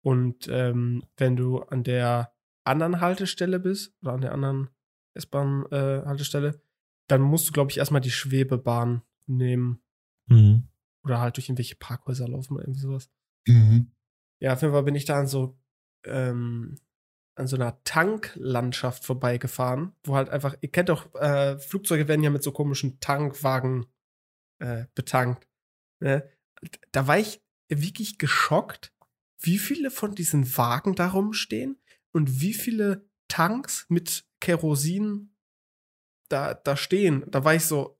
[0.00, 2.32] Und ähm, wenn du an der
[2.64, 4.70] anderen Haltestelle bist oder an der anderen
[5.12, 6.62] S-Bahn-Haltestelle,
[7.08, 9.82] dann musst du, glaube ich, erstmal die Schwebebahn nehmen
[10.32, 10.68] Mhm.
[11.04, 13.10] oder halt durch irgendwelche Parkhäuser laufen oder irgendwie sowas.
[13.46, 13.92] Mhm.
[14.40, 15.58] Ja, auf jeden Fall bin ich da an so,
[16.04, 16.78] ähm,
[17.34, 22.30] an so einer Tanklandschaft vorbeigefahren, wo halt einfach, ihr kennt doch, äh, Flugzeuge werden ja
[22.30, 23.86] mit so komischen Tankwagen
[24.58, 25.48] äh, betankt.
[26.00, 26.28] Ne?
[26.92, 28.92] Da war ich wirklich geschockt,
[29.40, 31.80] wie viele von diesen Wagen da rumstehen
[32.12, 35.34] und wie viele Tanks mit Kerosin
[36.28, 37.24] da, da stehen.
[37.30, 37.96] Da war ich so,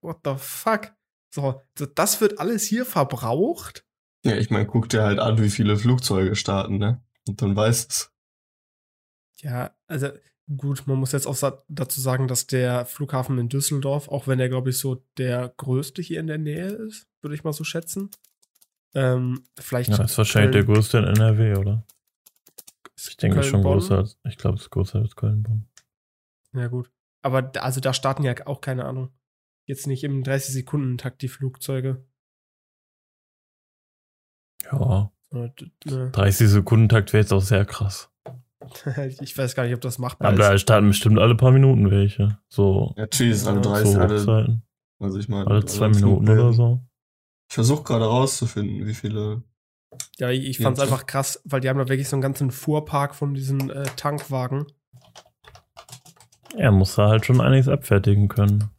[0.00, 0.92] what the fuck?
[1.30, 1.62] So,
[1.94, 3.84] das wird alles hier verbraucht?
[4.24, 7.02] Ja, ich meine, guck dir halt an, wie viele Flugzeuge starten, ne?
[7.26, 8.12] Und dann weißt es.
[9.36, 10.08] Ja, also
[10.56, 14.48] gut, man muss jetzt auch dazu sagen, dass der Flughafen in Düsseldorf, auch wenn er,
[14.48, 18.10] glaube ich, so der größte hier in der Nähe ist, würde ich mal so schätzen.
[18.94, 19.90] Ähm, vielleicht.
[19.90, 21.84] Ja, ist wahrscheinlich der Köln- größte in NRW, oder?
[22.96, 23.78] Ich denke Köln, schon Bonn.
[23.78, 25.66] größer als, ich glaube, es ist größer als Köln-Bonn.
[26.52, 26.90] Ja, gut.
[27.22, 29.10] Aber also da starten ja auch keine Ahnung.
[29.66, 32.04] Jetzt nicht im 30-Sekunden-Takt die Flugzeuge.
[34.64, 36.10] Ja, Sondern, d- ne.
[36.10, 38.10] 30 Sekunden Takt wäre jetzt auch sehr krass.
[39.20, 40.62] ich weiß gar nicht, ob das machbar Aber da ist.
[40.62, 42.38] starten bestimmt alle paar Minuten welche.
[42.48, 44.62] So, Ja, tschüss, alle Ja, so 30, alle,
[44.98, 45.46] also ich meine.
[45.46, 46.80] Alle zwei Minuten oder so.
[47.48, 49.42] Ich versuche gerade rauszufinden, wie viele.
[50.18, 50.84] Ja, ich, ich fand's Ja.
[50.84, 54.66] einfach krass, weil die haben da wirklich so einen ganzen Fuhrpark von diesen äh, Tankwagen.
[56.56, 58.70] Er muss da halt schon einiges abfertigen können.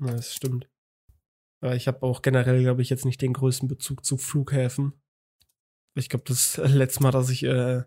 [0.00, 0.68] Ja, das stimmt.
[1.60, 4.92] Aber ich habe auch generell, glaube ich, jetzt nicht den größten Bezug zu Flughäfen.
[5.96, 7.82] Ich glaube, das letzte Mal, dass ich äh,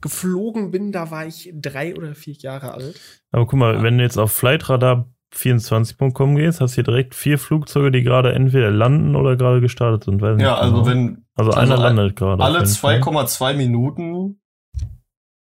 [0.00, 3.00] geflogen bin, da war ich drei oder vier Jahre alt.
[3.32, 7.90] Aber guck mal, wenn du jetzt auf flightradar24.com gehst, hast du hier direkt vier Flugzeuge,
[7.90, 10.22] die gerade entweder landen oder gerade gestartet sind.
[10.22, 10.86] Weiß nicht Ja, also genau.
[10.86, 12.42] wenn Also, also einer landet gerade.
[12.42, 13.00] alle auf jeden Fall.
[13.00, 14.40] 2,2 Minuten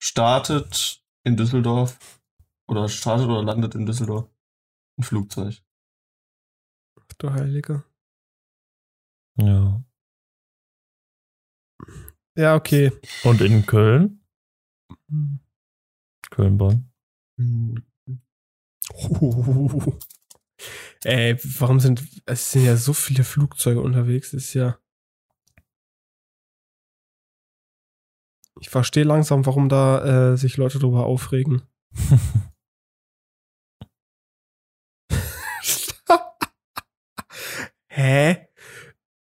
[0.03, 1.99] startet in Düsseldorf
[2.67, 4.29] oder startet oder landet in Düsseldorf
[5.01, 5.63] ein Flugzeug.
[6.99, 7.85] Ach, Du Heilige.
[9.37, 9.83] Ja.
[12.37, 12.93] Ja, okay.
[13.25, 14.21] Und in Köln?
[16.31, 16.91] Köln-Bonn.
[21.05, 24.35] Ey, warum sind es sind ja so viele Flugzeuge unterwegs?
[24.35, 24.79] Ist ja.
[28.61, 31.63] Ich verstehe langsam, warum da äh, sich Leute drüber aufregen.
[37.93, 38.49] Hä?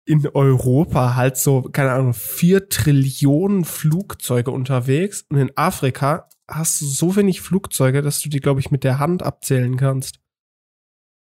[0.08, 6.86] In Europa halt so, keine Ahnung, vier Trillionen Flugzeuge unterwegs und in Afrika hast du
[6.86, 10.20] so wenig Flugzeuge, dass du die, glaube ich, mit der Hand abzählen kannst.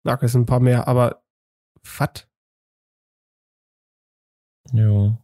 [0.04, 1.22] Na, es sind ein paar mehr, aber
[1.98, 2.28] was?
[4.72, 5.18] Ja.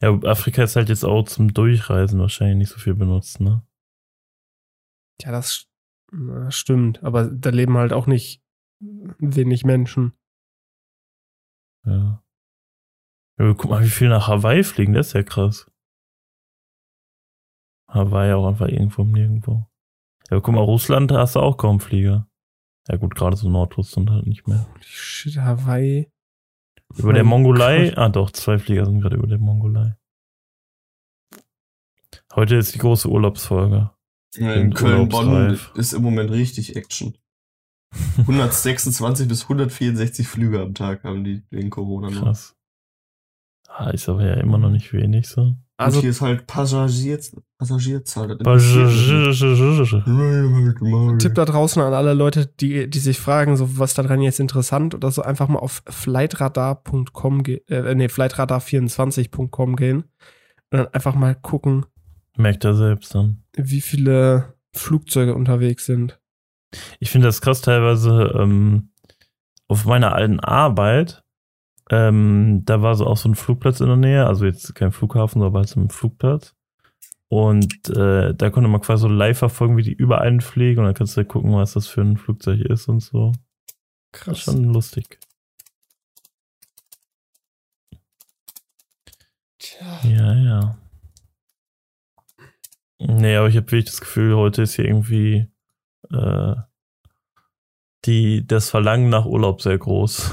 [0.00, 3.64] Ja, Afrika ist halt jetzt auch zum Durchreisen wahrscheinlich nicht so viel benutzt, ne?
[5.20, 5.68] Ja, das
[6.10, 8.42] na, stimmt, aber da leben halt auch nicht
[8.80, 10.12] wenig Menschen.
[11.84, 12.22] Ja.
[13.38, 13.54] ja.
[13.54, 15.70] Guck mal, wie viel nach Hawaii fliegen, das ist ja krass.
[17.88, 19.66] Hawaii auch einfach irgendwo im Nirgendwo.
[20.30, 22.28] Ja, guck mal, Russland, da hast du auch kaum Flieger.
[22.88, 24.66] Ja gut, gerade so Nordrussland halt nicht mehr.
[24.68, 26.10] Holy shit, Hawaii.
[26.96, 29.96] Über der Mongolei, ah doch, zwei Flieger sind gerade über der Mongolei.
[32.34, 33.90] Heute ist die große Urlaubsfolge.
[34.34, 37.16] Ja, in Köln-Bonn ist im Moment richtig Action.
[38.18, 42.22] 126 bis 164 Flüge am Tag haben die wegen Corona noch.
[42.22, 42.56] Krass.
[43.68, 45.54] Ah, ist aber ja immer noch nicht wenig so.
[45.78, 47.18] Also, Und hier ist halt Passagier,
[47.58, 48.36] Passagierzahl.
[48.36, 48.62] Das
[51.18, 54.94] Tipp da draußen an alle Leute, die, die sich fragen, so was daran jetzt interessant
[54.94, 60.04] oder so, einfach mal auf flightradar.com, äh, nee, flightradar24.com gehen
[60.70, 61.86] und dann einfach mal gucken,
[62.36, 63.42] Merkt er selbst dann.
[63.56, 66.18] wie viele Flugzeuge unterwegs sind.
[67.00, 68.90] Ich finde das krass teilweise ähm,
[69.68, 71.22] auf meiner alten Arbeit.
[71.90, 75.42] Ähm, da war so auch so ein Flugplatz in der Nähe, also jetzt kein Flughafen,
[75.42, 76.54] aber halt so ein Flugplatz.
[77.28, 80.84] Und äh, da konnte man quasi so live verfolgen, wie die über einen fliegen und
[80.86, 83.32] dann kannst du halt gucken, was das für ein Flugzeug ist und so.
[84.12, 84.40] Krass.
[84.40, 85.18] schon lustig.
[89.58, 90.00] Tja.
[90.04, 90.78] Ja, ja.
[92.98, 95.51] Nee, aber ich habe wirklich das Gefühl, heute ist hier irgendwie
[96.12, 96.54] äh,
[98.04, 100.30] die, das Verlangen nach Urlaub sehr groß.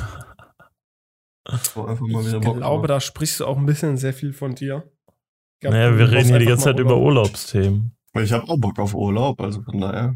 [1.51, 4.91] Ich Bock glaube, da sprichst du auch ein bisschen sehr viel von dir.
[5.07, 7.25] Ich glaub, naja, wir reden hier die ganze Zeit über Urlaub.
[7.25, 7.95] Urlaubsthemen.
[8.15, 10.15] Ich habe auch Bock auf Urlaub, also von daher.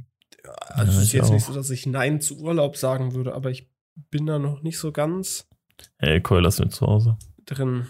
[0.70, 1.48] Also Ja, es ist ich jetzt nicht auch.
[1.50, 3.70] so, dass ich Nein zu Urlaub sagen würde, aber ich
[4.10, 5.48] bin da noch nicht so ganz
[5.98, 7.18] Hey, Coil, lass mich zu Hause.
[7.46, 7.90] drin.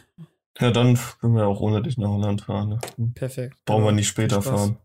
[0.60, 2.80] Ja, dann können wir auch ohne dich nach Holland fahren.
[2.98, 3.12] Ne?
[3.16, 3.58] Perfekt.
[3.66, 3.96] Brauchen wir Genau.
[3.98, 4.78] nicht später fahren.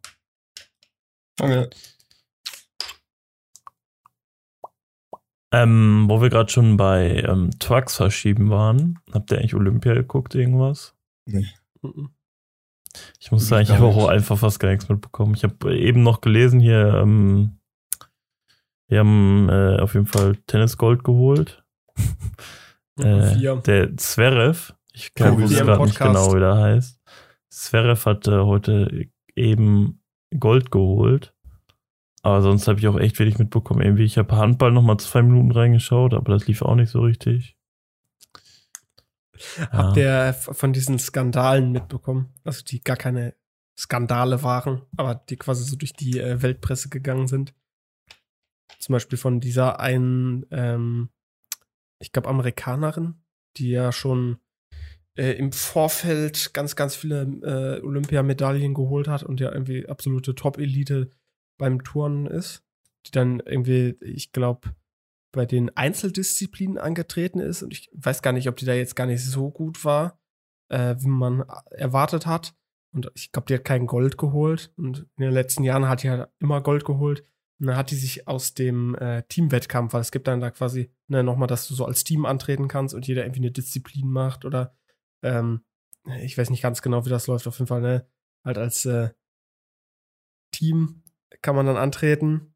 [1.40, 1.68] Okay.
[5.50, 10.34] Ähm, wo wir gerade schon bei ähm, Trucks verschieben waren, habt ihr eigentlich Olympia geguckt,
[10.34, 10.94] irgendwas?
[11.24, 11.46] Mhm.
[13.20, 15.34] Ich muss Ich sagen, ich habe auch einfach fast gar nichts mitbekommen.
[15.34, 17.58] Ich habe eben noch gelesen hier, ähm,
[18.88, 21.64] wir haben äh, auf jeden Fall Tennisgold geholt.
[23.00, 27.00] Äh, der Zverev, ich kann es gerade nicht genau, wie der heißt.
[27.48, 30.02] Zverev hat äh, heute eben
[30.36, 31.32] Gold geholt.
[32.22, 33.82] Aber sonst habe ich auch echt wenig mitbekommen.
[33.82, 37.00] Irgendwie, ich habe Handball noch mal zwei Minuten reingeschaut, aber das lief auch nicht so
[37.00, 37.56] richtig.
[39.70, 42.34] Habt ihr von diesen Skandalen mitbekommen?
[42.44, 43.34] Also die gar keine
[43.78, 47.54] Skandale waren, aber die quasi so durch die äh, Weltpresse gegangen sind.
[48.80, 51.10] Zum Beispiel von dieser einen, ähm,
[52.00, 53.22] ich glaube, Amerikanerin,
[53.56, 54.38] die ja schon
[55.16, 61.10] äh, im Vorfeld ganz, ganz viele äh, Olympiamedaillen geholt hat und ja irgendwie absolute Top-Elite
[61.58, 62.64] beim Turnen ist.
[63.06, 64.74] Die dann irgendwie, ich glaube,
[65.32, 69.06] bei den Einzeldisziplinen angetreten ist und ich weiß gar nicht, ob die da jetzt gar
[69.06, 70.18] nicht so gut war,
[70.68, 72.54] äh, wie man erwartet hat.
[72.92, 76.10] Und ich glaube, die hat kein Gold geholt und in den letzten Jahren hat die
[76.10, 77.24] halt immer Gold geholt.
[77.60, 80.90] Und dann hat die sich aus dem äh, Teamwettkampf, weil es gibt dann da quasi
[81.08, 84.44] ne, nochmal, dass du so als Team antreten kannst und jeder irgendwie eine Disziplin macht
[84.44, 84.74] oder
[85.22, 85.64] ähm,
[86.20, 88.08] ich weiß nicht ganz genau, wie das läuft, auf jeden Fall, ne?
[88.44, 89.10] Halt als äh,
[90.52, 91.02] Team
[91.42, 92.54] kann man dann antreten.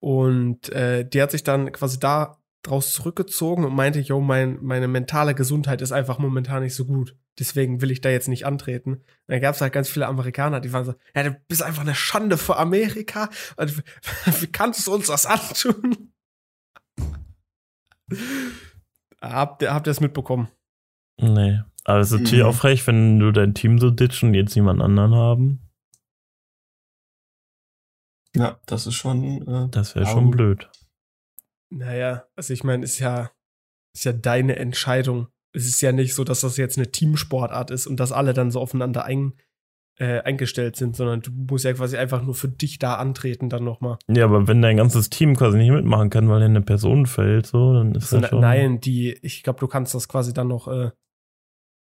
[0.00, 4.88] Und äh, die hat sich dann quasi da draus zurückgezogen und meinte, yo, mein, meine
[4.88, 7.16] mentale Gesundheit ist einfach momentan nicht so gut.
[7.38, 8.94] Deswegen will ich da jetzt nicht antreten.
[8.94, 11.82] Und dann gab es halt ganz viele Amerikaner, die waren so, ja, du bist einfach
[11.82, 13.28] eine Schande für Amerika.
[13.56, 13.82] Und
[14.40, 16.12] wie kannst du uns das antun?
[19.20, 20.48] habt ihr habt ihr das mitbekommen?
[21.20, 21.60] Nee.
[21.84, 22.48] Aber es ist natürlich Mhm.
[22.50, 25.60] auch frech, wenn du dein Team so ditchen und jetzt niemand anderen haben.
[28.36, 29.46] Ja, das ist schon.
[29.46, 30.70] Äh, Das wäre schon blöd.
[31.70, 33.30] Naja, also ich meine, ist ja,
[33.94, 35.28] ist ja deine Entscheidung.
[35.52, 38.50] Es ist ja nicht so, dass das jetzt eine Teamsportart ist und dass alle dann
[38.50, 39.34] so aufeinander ein,
[39.98, 43.62] äh, eingestellt sind, sondern du musst ja quasi einfach nur für dich da antreten dann
[43.62, 43.98] nochmal.
[44.08, 47.46] Ja, aber wenn dein ganzes Team quasi nicht mitmachen kann, weil dir eine Person fällt,
[47.46, 48.40] so, dann ist So, das schon.
[48.40, 50.90] nein, die, ich glaube, du kannst das quasi dann noch äh,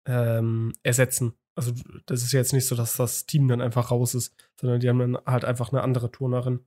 [0.07, 1.33] ähm, ersetzen.
[1.55, 1.73] Also
[2.07, 4.99] das ist jetzt nicht so, dass das Team dann einfach raus ist, sondern die haben
[4.99, 6.65] dann halt einfach eine andere Turnerin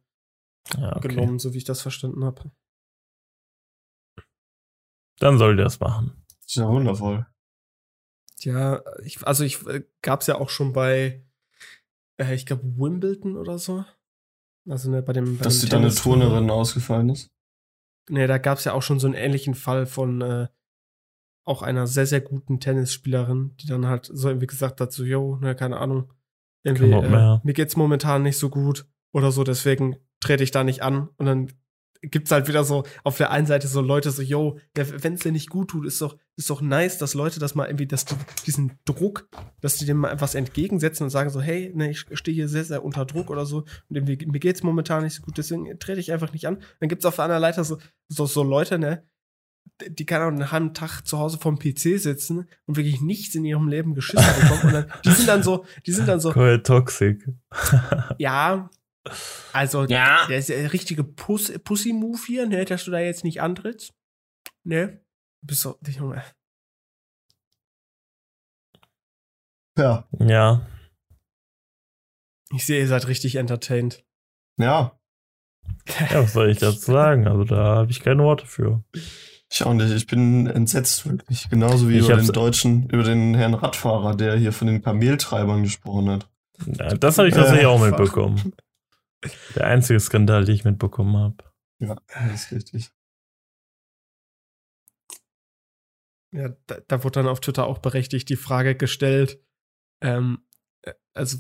[0.78, 1.08] Ja, okay.
[1.08, 2.52] genommen, so wie ich das verstanden habe.
[5.20, 6.24] Dann soll der das machen.
[6.46, 7.26] ist ja wundervoll.
[8.42, 11.26] Ja, ich, also ich äh, gab's ja auch schon bei,
[12.18, 13.86] äh, ich glaube, Wimbledon oder so.
[14.68, 15.38] Also ne, bei dem.
[15.38, 16.26] Bei Dass dir deine Tennisturnier.
[16.26, 17.32] Turnerin ausgefallen ist.
[18.10, 20.48] Nee, da gab's ja auch schon so einen ähnlichen Fall von äh,
[21.46, 25.38] auch einer sehr, sehr guten Tennisspielerin, die dann halt so irgendwie gesagt hat, so, yo,
[25.38, 26.12] ne, keine Ahnung.
[26.64, 30.82] Irgendwie, äh, mir geht's momentan nicht so gut oder so, deswegen trete ich da nicht
[30.82, 31.10] an.
[31.18, 31.52] Und dann
[32.02, 35.32] gibt's halt wieder so auf der einen Seite so Leute so, yo, wenn es dir
[35.32, 38.16] nicht gut tut, ist doch, ist doch nice, dass Leute das mal irgendwie, dass die
[38.46, 39.30] diesen Druck,
[39.62, 42.66] dass die dem mal etwas entgegensetzen und sagen so, hey, ne, ich stehe hier sehr,
[42.66, 46.00] sehr unter Druck oder so und irgendwie, mir geht's momentan nicht so gut, deswegen trete
[46.00, 46.62] ich einfach nicht an.
[46.80, 47.78] Dann gibt's auf der anderen Seite so,
[48.08, 49.04] so, so Leute, ne,
[49.88, 53.44] die kann auch einen halben Tag zu Hause vom PC sitzen und wirklich nichts in
[53.46, 54.62] ihrem Leben geschissen bekommen.
[54.64, 57.28] Und dann, die sind dann so, die sind dann so, Cool, toxic.
[58.18, 58.70] ja,
[59.54, 60.26] also Ja.
[60.28, 63.94] der ist der richtige Puss, Pussy-Move hier, ne, dass du da jetzt nicht antrittst.
[64.64, 65.02] Ne?
[65.42, 66.24] Du bist so, Junge.
[69.78, 70.08] Ja.
[70.20, 70.66] Ja.
[72.52, 74.06] Ich sehe, ihr seid richtig entertained.
[74.58, 74.98] Ja.
[76.10, 77.28] Ja, was soll ich dazu sagen?
[77.28, 78.84] Also da habe ich keine Worte für.
[79.52, 79.92] Ich auch nicht.
[79.92, 81.50] Ich bin entsetzt wirklich.
[81.50, 85.64] Genauso wie Ich über den Deutschen, über den Herrn Radfahrer, der hier von den Kameltreibern
[85.64, 86.30] gesprochen hat.
[86.66, 87.90] Ja, das habe ich tatsächlich Äh, auch fuck.
[87.90, 88.54] mitbekommen.
[89.56, 91.38] Der einzige Skandal, den ich mitbekommen habe.
[91.80, 92.92] Ja, das ist richtig.
[96.32, 99.40] Ja, da, da wurde dann auf Twitter auch berechtigt die Frage gestellt,
[100.02, 100.46] ähm,
[100.82, 101.38] äh, also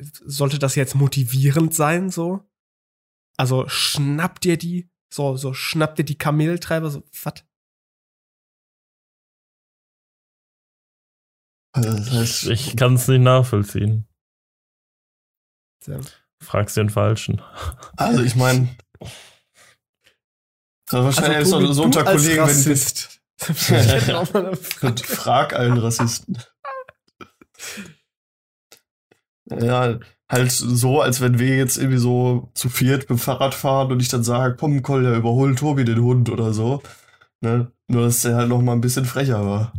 [0.00, 2.40] sollte das jetzt motivierend sein, so?
[3.36, 7.34] Also schnapp dir die So, so schnappt dir die Kameltreiber, so, was?
[11.72, 14.06] Also heißt, Ich kann es nicht nachvollziehen.
[16.40, 17.40] Fragst den Falschen.
[17.96, 18.76] also ich meine,
[20.90, 23.08] so wahrscheinlich ist Tobi, so, unter du Kollegen, wenn.
[23.48, 23.70] Ich
[24.34, 25.04] eine Und Frage.
[25.04, 26.42] frag allen Rassisten.
[29.46, 29.98] Ja,
[30.30, 34.08] halt so, als wenn wir jetzt irgendwie so zu viert dem Fahrrad fahren und ich
[34.08, 36.82] dann sage, komm, Kolja, überhol Tobi den Hund oder so.
[37.40, 37.72] Ne?
[37.88, 39.72] Nur, dass der halt noch mal ein bisschen frecher war.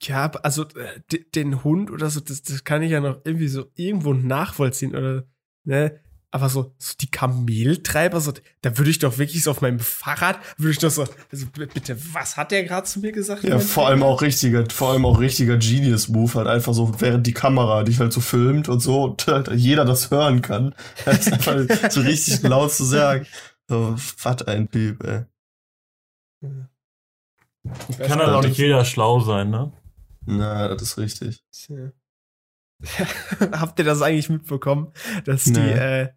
[0.00, 1.00] Ja, also äh,
[1.34, 5.24] den Hund oder so, das, das kann ich ja noch irgendwie so irgendwo nachvollziehen oder
[5.64, 6.00] ne.
[6.30, 10.38] Aber so, so die Kameltreiber, so, da würde ich doch wirklich so auf meinem Fahrrad,
[10.58, 13.44] würde ich doch so, also bitte, was hat der gerade zu mir gesagt?
[13.44, 17.32] Ja, vor allem auch richtiger, vor allem auch richtiger Genius-Move, halt einfach so, während die
[17.32, 20.74] Kamera dich halt so filmt und so, und halt jeder das hören kann,
[21.06, 23.26] halt einfach so richtig laut zu sagen.
[23.66, 25.24] So, was ein Typ, ey.
[27.98, 29.72] Kann halt auch nicht, jeder schlau sein, ne?
[30.26, 31.42] Na, das ist richtig.
[31.68, 31.90] Ja.
[33.52, 34.92] Habt ihr das eigentlich mitbekommen,
[35.24, 35.72] dass die Nee.
[35.72, 36.08] äh,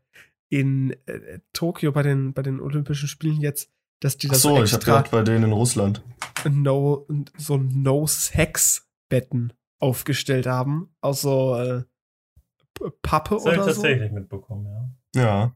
[0.52, 3.72] in äh, Tokio bei den, bei den Olympischen Spielen jetzt,
[4.02, 6.04] dass die Ach das so, ich hab extra gehört bei denen in Russland.
[6.50, 10.94] no, so No-Sex-Betten aufgestellt haben.
[11.02, 11.84] Aus so äh,
[13.02, 13.82] Pappe Das habe ich oder so.
[13.82, 15.22] tatsächlich mitbekommen, ja.
[15.22, 15.56] Ja.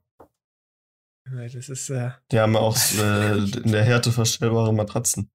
[1.27, 5.31] Das ist äh, Die haben auch äh, in der Härte verstellbare Matratzen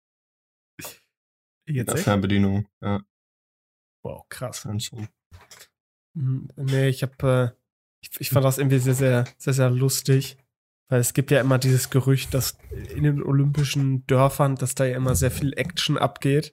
[1.67, 2.05] in jetzt der echt?
[2.05, 2.67] Fernbedienung.
[2.81, 3.03] Ja,
[4.05, 4.63] Wow, krass.
[4.63, 5.09] dann schon.
[6.17, 7.51] Mhm, Nee, ich hab, äh,
[8.01, 10.37] ich, ich fand das irgendwie sehr, sehr, sehr, sehr lustig.
[10.89, 12.59] Weil es gibt ja immer dieses Gerücht, dass
[12.95, 16.53] in den olympischen Dörfern, dass da ja immer sehr viel Action abgeht.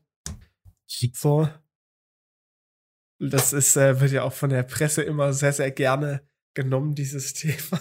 [0.86, 1.50] So.
[3.20, 6.22] Das ist, äh, wird ja auch von der Presse immer sehr, sehr gerne
[6.54, 7.80] genommen, dieses Thema.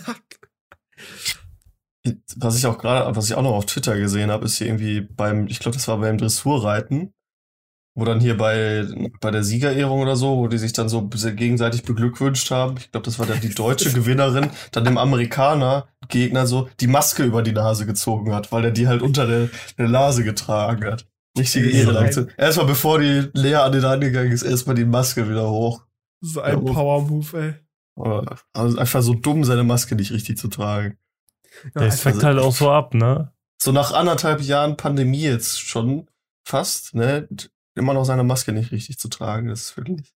[2.37, 5.03] Was ich auch gerade, was ich auch noch auf Twitter gesehen habe, ist hier irgendwie
[5.03, 7.13] beim, ich glaube, das war beim Dressurreiten,
[7.97, 8.87] wo dann hier bei,
[9.21, 12.77] bei der Siegerehrung oder so, wo die sich dann so gegenseitig beglückwünscht haben.
[12.79, 17.25] Ich glaube, das war dann die deutsche Gewinnerin, dann dem Amerikaner Gegner so die Maske
[17.25, 21.09] über die Nase gezogen hat, weil er die halt unter der, der Nase getragen hat.
[21.39, 22.29] Richtige Ja, Ehre.
[22.37, 25.85] Erstmal bevor die Lea an den rangegangen ist, erstmal die Maske wieder hoch.
[26.21, 27.55] So ein Ja, Power-Move, ey.
[27.99, 30.99] Aber also einfach so dumm, seine Maske nicht richtig zu tragen.
[31.75, 33.33] Ja, Der fängt halt auch so ab, ne?
[33.61, 36.09] So nach anderthalb Jahren Pandemie jetzt schon
[36.47, 37.29] fast, ne?
[37.77, 40.15] Immer noch seine Maske nicht richtig zu tragen, das ist wirklich.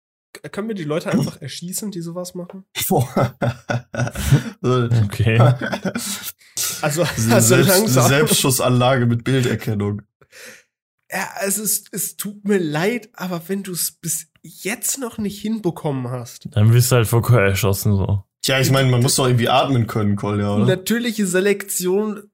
[0.52, 2.64] Können wir die Leute einfach erschießen, die sowas machen?
[4.62, 5.38] Okay.
[6.82, 7.94] Also, eine, also Selbst.
[7.94, 10.02] Selbstschussanlage mit Bilderkennung.
[11.10, 15.40] Ja, es ist, es tut mir leid, aber wenn du es bis jetzt noch nicht
[15.40, 18.22] hinbekommen hast, Dann wirst du halt vor Chor erschossen, so.
[18.42, 20.66] Tja, ich meine, man muss doch irgendwie atmen können, Kolja, oder?
[20.66, 22.30] natürliche Selektion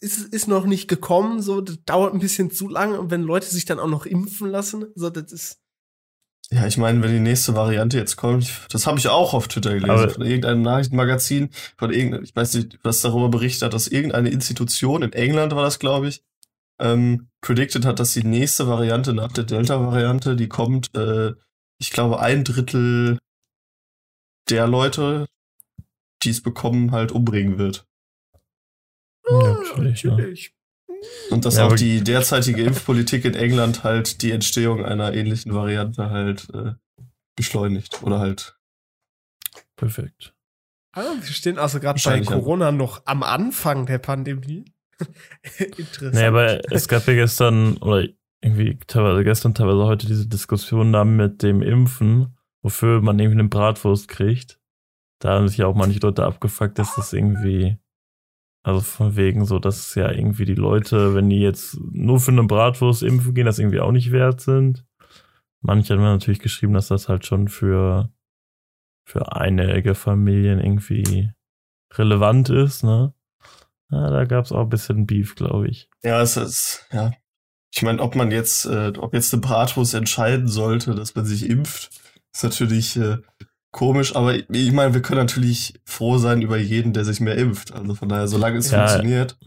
[0.00, 3.46] ist, ist noch nicht gekommen, so, das dauert ein bisschen zu lange und wenn Leute
[3.46, 5.58] sich dann auch noch impfen lassen, so, das ist,
[6.50, 9.70] Ja, ich meine, wenn die nächste Variante jetzt kommt, das habe ich auch auf Twitter
[9.74, 13.88] gelesen, Aber- von irgendeinem Nachrichtenmagazin, von irgendeinem, ich weiß nicht, was darüber berichtet hat, dass
[13.88, 16.22] irgendeine Institution, in England war das, glaube ich,
[16.80, 21.32] ähm, predicted hat, dass die nächste Variante nach der Delta-Variante, die kommt, äh,
[21.80, 23.18] ich glaube, ein Drittel
[24.48, 25.26] der Leute,
[26.22, 27.84] die es bekommen, halt umbringen wird.
[29.30, 30.16] Ja, natürlich, ja.
[31.30, 36.10] Und dass Ja, auch die derzeitige Impfpolitik in England halt die Entstehung einer ähnlichen Variante
[36.10, 36.72] halt äh,
[37.36, 38.58] beschleunigt oder halt
[39.76, 40.34] Perfekt.
[40.92, 42.20] Ah, wir stehen also gerade bei.
[42.20, 44.64] Corona noch am Anfang der Pandemie.
[45.58, 46.14] Interessant.
[46.14, 48.08] Nee, aber es gab ja gestern, oder
[48.40, 53.48] irgendwie teilweise gestern, teilweise heute diese Diskussion da mit dem Impfen, wofür man irgendwie eine
[53.48, 54.58] Bratwurst kriegt.
[55.20, 57.78] Da haben sich ja auch manche Leute abgefuckt, dass das irgendwie,
[58.68, 62.44] also von wegen so, dass ja irgendwie die Leute, wenn die jetzt nur für eine
[62.44, 64.84] Bratwurst impfen gehen, das irgendwie auch nicht wert sind.
[65.62, 68.12] Manche haben natürlich geschrieben, dass das halt schon für,
[69.06, 71.30] für einige Familien irgendwie
[71.94, 73.14] relevant ist, ne?
[73.90, 75.88] Ja, da gab's auch ein bisschen Beef, glaube ich.
[76.02, 77.12] Ja, es ist, ja.
[77.72, 81.48] Ich meine, ob man jetzt, äh, ob jetzt eine Bratwurst entscheiden sollte, dass man sich
[81.48, 81.90] impft,
[82.34, 83.16] ist natürlich äh,
[83.70, 87.72] komisch, aber ich, meine, wir können natürlich froh sein über jeden, der sich mehr impft.
[87.72, 88.86] Also von daher, solange es Ja.
[88.88, 89.38] funktioniert.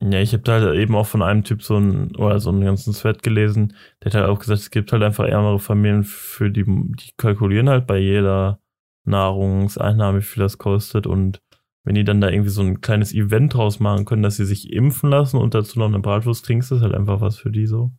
[0.00, 2.64] Ja, ich habe da halt eben auch von einem Typ so ein oder so einen
[2.64, 6.50] ganzen Thread gelesen, der hat halt auch gesagt, es gibt halt einfach ärmere Familien, für
[6.50, 8.60] die, die kalkulieren halt bei jeder
[9.04, 11.40] Nahrungseinnahme, wie viel das kostet und
[11.84, 14.72] wenn die dann da irgendwie so ein kleines Event draus machen können, dass sie sich
[14.72, 17.66] impfen lassen und dazu noch eine Bratwurst kriegen, ist das halt einfach was für die
[17.66, 17.92] so.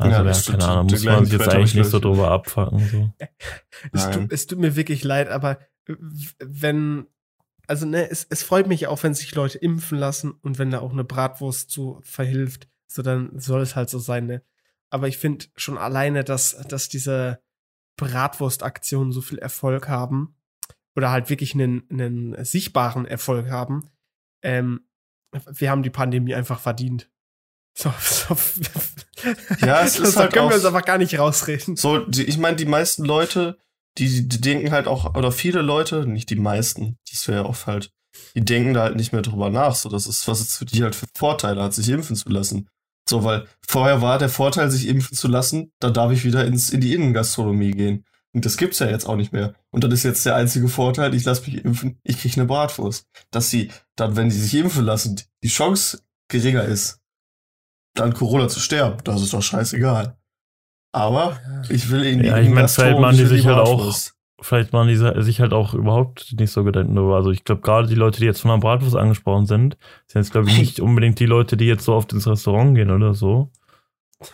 [0.00, 0.64] Also Ja, ja, keine.
[0.64, 2.78] Ahnung, muss man sich jetzt eigentlich ich nicht so drüber abfacken.
[2.88, 3.12] So.
[3.92, 5.58] Es tut, es tut mir wirklich leid, aber
[6.38, 7.06] wenn,
[7.66, 10.80] also ne, es, es freut mich auch, wenn sich Leute impfen lassen und wenn da
[10.80, 14.42] auch eine Bratwurst zu verhilft, so dann soll es halt so sein, ne?
[14.90, 17.40] Aber ich finde schon alleine, dass, dass diese
[17.96, 20.34] Bratwurstaktionen so viel Erfolg haben
[20.96, 23.88] oder halt wirklich einen, einen sichtbaren Erfolg haben,
[24.42, 24.80] ähm,
[25.32, 27.08] wir haben die Pandemie einfach verdient.
[27.74, 28.36] So, so.
[29.64, 31.76] Ja, es ist halt können wir auch- uns einfach gar nicht rausreden.
[31.76, 33.58] So, die, ich meine, die meisten Leute,
[33.98, 37.66] die, die denken halt auch, oder viele Leute, nicht die meisten, das wäre ja oft
[37.66, 37.90] halt,
[38.34, 39.74] die denken da halt nicht mehr drüber nach.
[39.74, 42.68] So, das ist, was es für die halt für Vorteile hat, sich impfen zu lassen.
[43.08, 46.70] So, weil vorher war der Vorteil, sich impfen zu lassen, dann darf ich wieder ins,
[46.70, 48.04] in die Innengastronomie gehen.
[48.32, 49.54] Und das gibt's ja jetzt auch nicht mehr.
[49.70, 53.06] Und das ist jetzt der einzige Vorteil, ich lasse mich impfen, ich krieg eine Bratwurst.
[53.32, 56.99] Dass sie dann, wenn sie sich impfen lassen, die Chance geringer ist,
[57.94, 60.16] dann Corona zu sterben, das ist doch scheißegal.
[60.92, 61.38] Aber
[61.68, 63.94] ich will in die Ja, ich mein, Gastro vielleicht machen die sich halt auch-.
[64.42, 67.16] Vielleicht machen die sich halt auch überhaupt nicht so Gedanken darüber.
[67.16, 69.76] Also ich glaube, gerade die Leute, die jetzt von der Bratwurst angesprochen sind,
[70.06, 72.90] sind jetzt, glaube ich, nicht unbedingt die Leute, die jetzt so oft ins Restaurant gehen
[72.90, 73.50] oder so.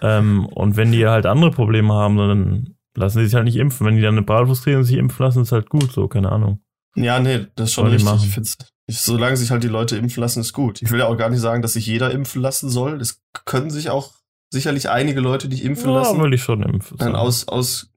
[0.02, 3.84] Ähm, und wenn die halt andere Probleme haben, dann lassen sie sich halt nicht impfen.
[3.84, 6.30] Wenn die dann eine Bratwurst kriegen und sich impfen lassen, ist halt gut, so, keine
[6.30, 6.61] Ahnung.
[6.94, 8.24] Ja, nee, das ist schon richtig.
[8.24, 10.82] Ich find's, ich, solange sich halt die Leute impfen lassen, ist gut.
[10.82, 13.01] Ich will ja auch gar nicht sagen, dass sich jeder impfen lassen soll.
[13.01, 14.14] Es können sich auch
[14.51, 16.20] sicherlich einige Leute nicht impfen Ja, lassen.
[16.22, 16.97] will ich schon impfen.
[16.99, 17.91] Dann aus, aus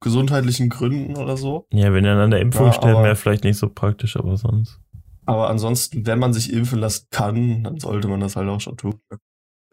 [0.00, 1.66] gesundheitlichen Gründen oder so.
[1.72, 4.78] Ja, wenn dann an der Impfung Ja, sterben, wäre vielleicht nicht so praktisch, aber sonst.
[5.26, 8.76] Aber ansonsten, wenn man sich impfen lassen kann, dann sollte man das halt auch schon
[8.76, 8.94] tun.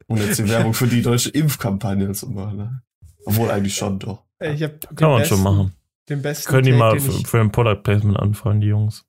[0.08, 2.58] Und jetzt die Werbung für die deutsche Impfkampagne zu machen.
[2.58, 2.82] Ne?
[3.26, 4.24] Obwohl eigentlich schon doch.
[4.42, 4.58] Den
[4.96, 5.74] Kann man besten, schon machen.
[6.10, 9.06] Den besten Können die mal den für, für ein Product Placement anfangen, die Jungs.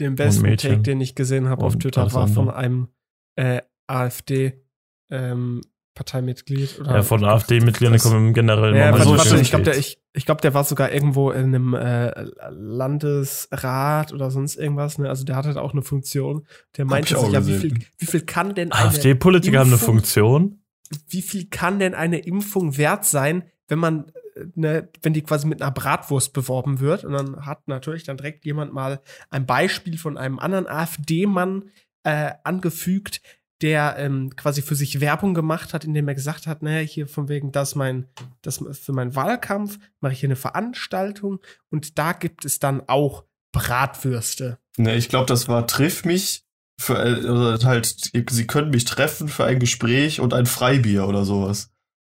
[0.00, 0.56] Den besten.
[0.56, 2.88] Take, den ich gesehen habe auf Twitter, war von einem
[3.36, 4.64] äh, AfD
[5.10, 5.60] ähm,
[5.94, 6.80] Parteimitglied.
[6.80, 10.24] Oder Ja, von AfD-Mitgliedern kommen generell Ja, warte, so warte, ich glaube, der, ich, ich
[10.24, 14.98] glaub, der war sogar irgendwo in einem äh, Landesrat oder sonst irgendwas.
[14.98, 15.08] Ne?
[15.08, 16.46] Also der hat halt auch eine Funktion.
[16.76, 20.62] Der meinte sich, ja, wie viel, wie viel kann denn eine, AfD-Politiker haben eine Funktion.
[21.08, 24.10] wie viel kann denn eine Impfung wert sein, wenn man,
[24.54, 27.04] ne, wenn die quasi mit einer Bratwurst beworben wird?
[27.04, 31.70] Und dann hat natürlich dann direkt jemand mal ein Beispiel von einem anderen AfD-Mann
[32.04, 33.20] äh, angefügt,
[33.60, 37.28] der ähm, quasi für sich Werbung gemacht hat, indem er gesagt hat, naja, hier von
[37.28, 38.06] wegen, das mein,
[38.42, 43.24] das für meinen Wahlkampf mache ich hier eine Veranstaltung und da gibt es dann auch
[43.52, 44.58] Bratwürste.
[44.78, 46.44] Ne, ich glaube, das war Triff mich
[46.80, 51.24] für äh, oder halt, sie können mich treffen für ein Gespräch und ein Freibier oder
[51.24, 51.70] sowas.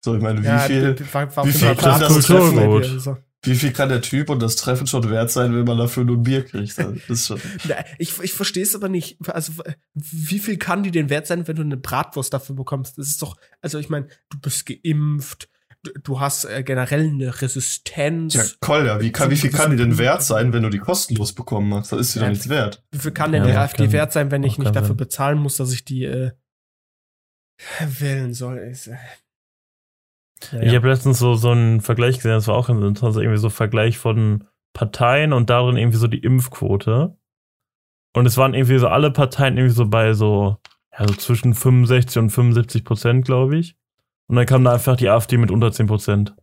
[0.03, 2.55] So, ich meine, wie viel, war, war wie viel kann das Treffen?
[2.57, 2.83] bei Gut.
[2.83, 3.17] dir, so.
[3.43, 6.17] wie viel kann der Typ und das Treffen schon wert sein, wenn man dafür nur
[6.17, 6.77] ein Bier kriegt?
[6.77, 7.39] Das ist schon.
[7.67, 9.17] Na, Ich, ich verstehe es aber nicht.
[9.29, 9.53] Also,
[9.93, 12.97] wie viel kann die denn wert sein, wenn du eine Bratwurst dafür bekommst?
[12.97, 15.47] Das ist doch, also ich meine, du bist geimpft,
[16.03, 18.33] du, hast äh, generell eine Resistenz.
[18.33, 21.31] Ja, Kolja, wie, kann, wie viel kann die denn wert sein, wenn du die kostenlos
[21.31, 21.93] bekommen hast?
[21.93, 22.25] Das ist sie Ja.
[22.25, 22.83] doch nichts wert.
[22.91, 24.97] Wie viel kann denn Ja, die AfD keinen- wert sein, wenn ich nicht dafür Sinn.
[24.97, 26.31] bezahlen muss, dass ich die äh,
[27.87, 28.57] wählen soll?
[28.57, 28.95] Ist, äh,
[30.51, 30.77] ja, Ich ja.
[30.77, 33.97] habe letztens so, so einen Vergleich gesehen, das war auch interessant, so irgendwie so Vergleich
[33.97, 37.15] von Parteien und darin irgendwie so die Impfquote.
[38.15, 40.57] Und es waren irgendwie so alle Parteien irgendwie so bei so,
[40.97, 43.75] ja, so zwischen 65 und 75 Prozent, glaube ich.
[44.27, 46.35] Und dann kam da einfach die AfD mit unter 10 Prozent.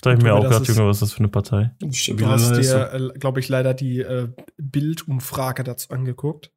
[0.00, 1.74] Da hab ich mir auch ist- Junge, was ist das für eine Partei?
[1.80, 4.28] Du hast dir, äh, glaube ich, leider die äh,
[4.58, 6.52] Bildumfrage dazu angeguckt.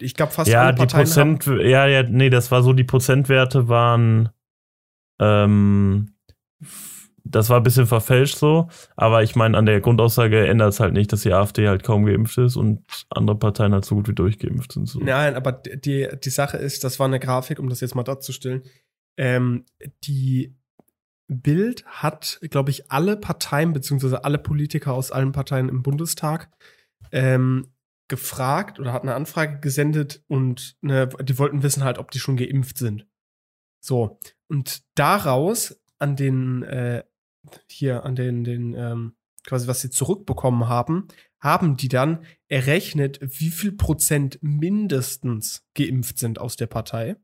[0.00, 2.84] Ich glaube, fast ja, alle die Parteien Prozent, ja, ja, nee, das war so, die
[2.84, 4.30] Prozentwerte waren,
[5.20, 6.11] ähm,
[7.24, 10.92] das war ein bisschen verfälscht so, aber ich meine, an der Grundaussage ändert es halt
[10.92, 14.14] nicht, dass die AfD halt kaum geimpft ist und andere Parteien halt so gut wie
[14.14, 14.88] durchgeimpft sind.
[14.88, 14.98] So.
[14.98, 18.62] Nein, aber die, die Sache ist, das war eine Grafik, um das jetzt mal darzustellen.
[19.16, 19.64] Ähm,
[20.04, 20.56] die
[21.28, 26.50] Bild hat, glaube ich, alle Parteien, beziehungsweise alle Politiker aus allen Parteien im Bundestag
[27.12, 27.68] ähm,
[28.08, 32.36] gefragt oder hat eine Anfrage gesendet und ne, die wollten wissen halt, ob die schon
[32.36, 33.06] geimpft sind.
[33.80, 34.18] So.
[34.48, 37.04] Und daraus an den, äh,
[37.68, 41.08] hier, an den, den, ähm, quasi, was sie zurückbekommen haben,
[41.40, 47.16] haben die dann errechnet, wie viel Prozent mindestens geimpft sind aus der Partei.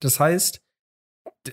[0.00, 0.62] Das heißt,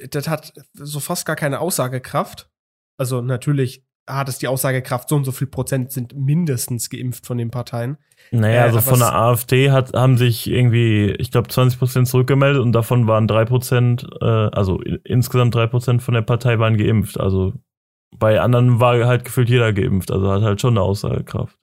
[0.10, 2.50] das hat so fast gar keine Aussagekraft.
[2.98, 7.38] Also natürlich hat es die Aussagekraft, so und so viel Prozent sind mindestens geimpft von
[7.38, 7.98] den Parteien.
[8.32, 12.62] Naja, Äh, also von der AfD hat, haben sich irgendwie, ich glaube, 20 Prozent zurückgemeldet
[12.62, 17.20] und davon waren drei Prozent, äh, also insgesamt drei Prozent von der Partei waren geimpft.
[17.20, 17.54] Also
[18.16, 21.58] bei anderen war halt gefühlt jeder geimpft, also hat halt schon eine Aussagekraft.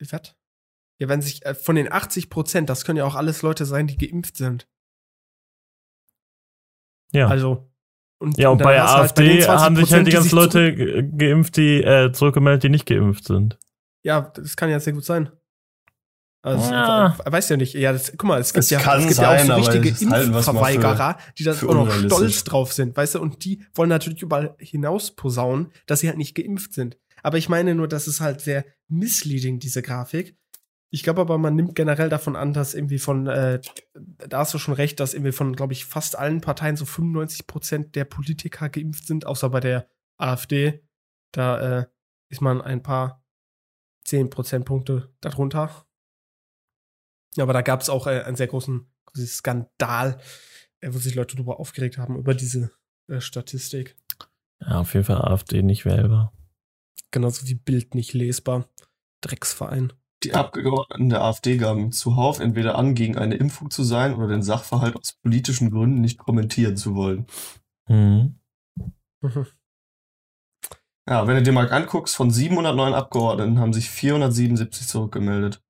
[0.00, 0.34] Was?
[0.98, 3.86] Ja, wenn sich äh, von den 80 Prozent, das können ja auch alles Leute sein,
[3.86, 4.68] die geimpft sind.
[7.12, 7.26] Ja.
[7.28, 7.69] Also,
[8.20, 10.74] Und, Ja, und bei du halt AfD den 20%, haben sich halt die ganzen Leute
[10.74, 13.58] ge- geimpft, die äh, zurückgemeldet, die nicht geimpft sind.
[14.02, 15.30] Ja, das kann ja sehr gut sein.
[16.42, 17.16] Also, Ja.
[17.24, 17.74] we- weiß ja nicht.
[17.74, 19.70] Ja, das, guck mal, es gibt Es ja, kann es gibt ja sein, auch so
[19.70, 23.88] richtige für- Impfverweigerer, die für auch noch stolz drauf sind, weißt du, und die wollen
[23.90, 26.98] natürlich überall hinaus posaunen, dass sie halt nicht geimpft sind.
[27.22, 30.36] Aber ich meine nur, das ist halt sehr misleading, diese Grafik.
[30.92, 33.60] Ich glaube aber, man nimmt generell davon an, dass irgendwie von, äh,
[33.94, 37.46] da hast du schon recht, dass irgendwie von, glaube ich, fast allen Parteien so 95
[37.46, 39.88] Prozent der Politiker geimpft sind, außer bei der
[40.18, 40.84] AfD.
[41.32, 41.86] Da äh,
[42.28, 43.24] ist man ein paar
[44.04, 45.86] 10 Prozentpunkte darunter.
[47.36, 50.20] Ja, aber da gab es auch äh, einen sehr großen Skandal,
[50.80, 52.72] äh, wo sich Leute darüber aufgeregt haben, über diese
[53.06, 53.96] äh, Statistik.
[54.60, 56.32] Ja, auf jeden Fall AfD nicht wählbar.
[57.12, 58.68] Genauso wie Bild nicht lesbar.
[59.20, 59.92] Drecksverein.
[60.22, 64.42] Die Abgeordneten der AfD gaben zuhauf entweder an, gegen eine Impfung zu sein oder den
[64.42, 67.26] Sachverhalt aus politischen Gründen nicht kommentieren zu wollen.
[67.88, 68.38] Mhm.
[71.08, 75.60] Ja, wenn du dir mal anguckst, von 709 Abgeordneten haben sich 477 zurückgemeldet.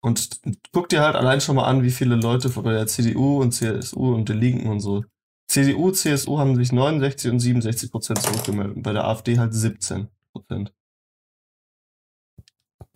[0.00, 0.40] Und
[0.72, 4.12] guck dir halt allein schon mal an, wie viele Leute von der CDU und CSU
[4.14, 5.04] und den Linken und so.
[5.46, 8.76] CDU, CSU haben sich 69 und 67 Prozent zurückgemeldet.
[8.76, 10.74] Und bei der AfD halt 17 Prozent.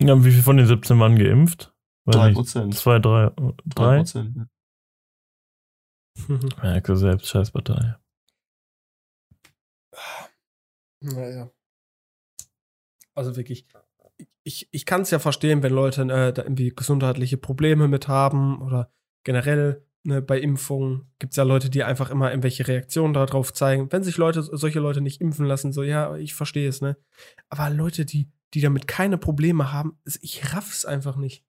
[0.01, 1.73] Ja, wie viel von den 17 waren geimpft?
[2.05, 2.75] Weiß 3 nicht, Prozent.
[2.75, 3.97] Zwei, drei, 3 drei?
[3.97, 4.47] Prozent.
[6.61, 7.95] Merke selbst, Scheißpartei.
[11.01, 11.51] Naja.
[13.15, 13.67] Also wirklich.
[14.43, 18.61] Ich, ich kann es ja verstehen, wenn Leute äh, da irgendwie gesundheitliche Probleme mit haben
[18.61, 18.91] oder
[19.23, 23.91] generell ne, bei Impfungen gibt es ja Leute, die einfach immer irgendwelche Reaktionen darauf zeigen.
[23.91, 26.97] Wenn sich Leute, solche Leute nicht impfen lassen, so, ja, ich verstehe es, ne?
[27.49, 31.43] Aber Leute, die, die damit keine Probleme haben, ich raff's einfach nicht.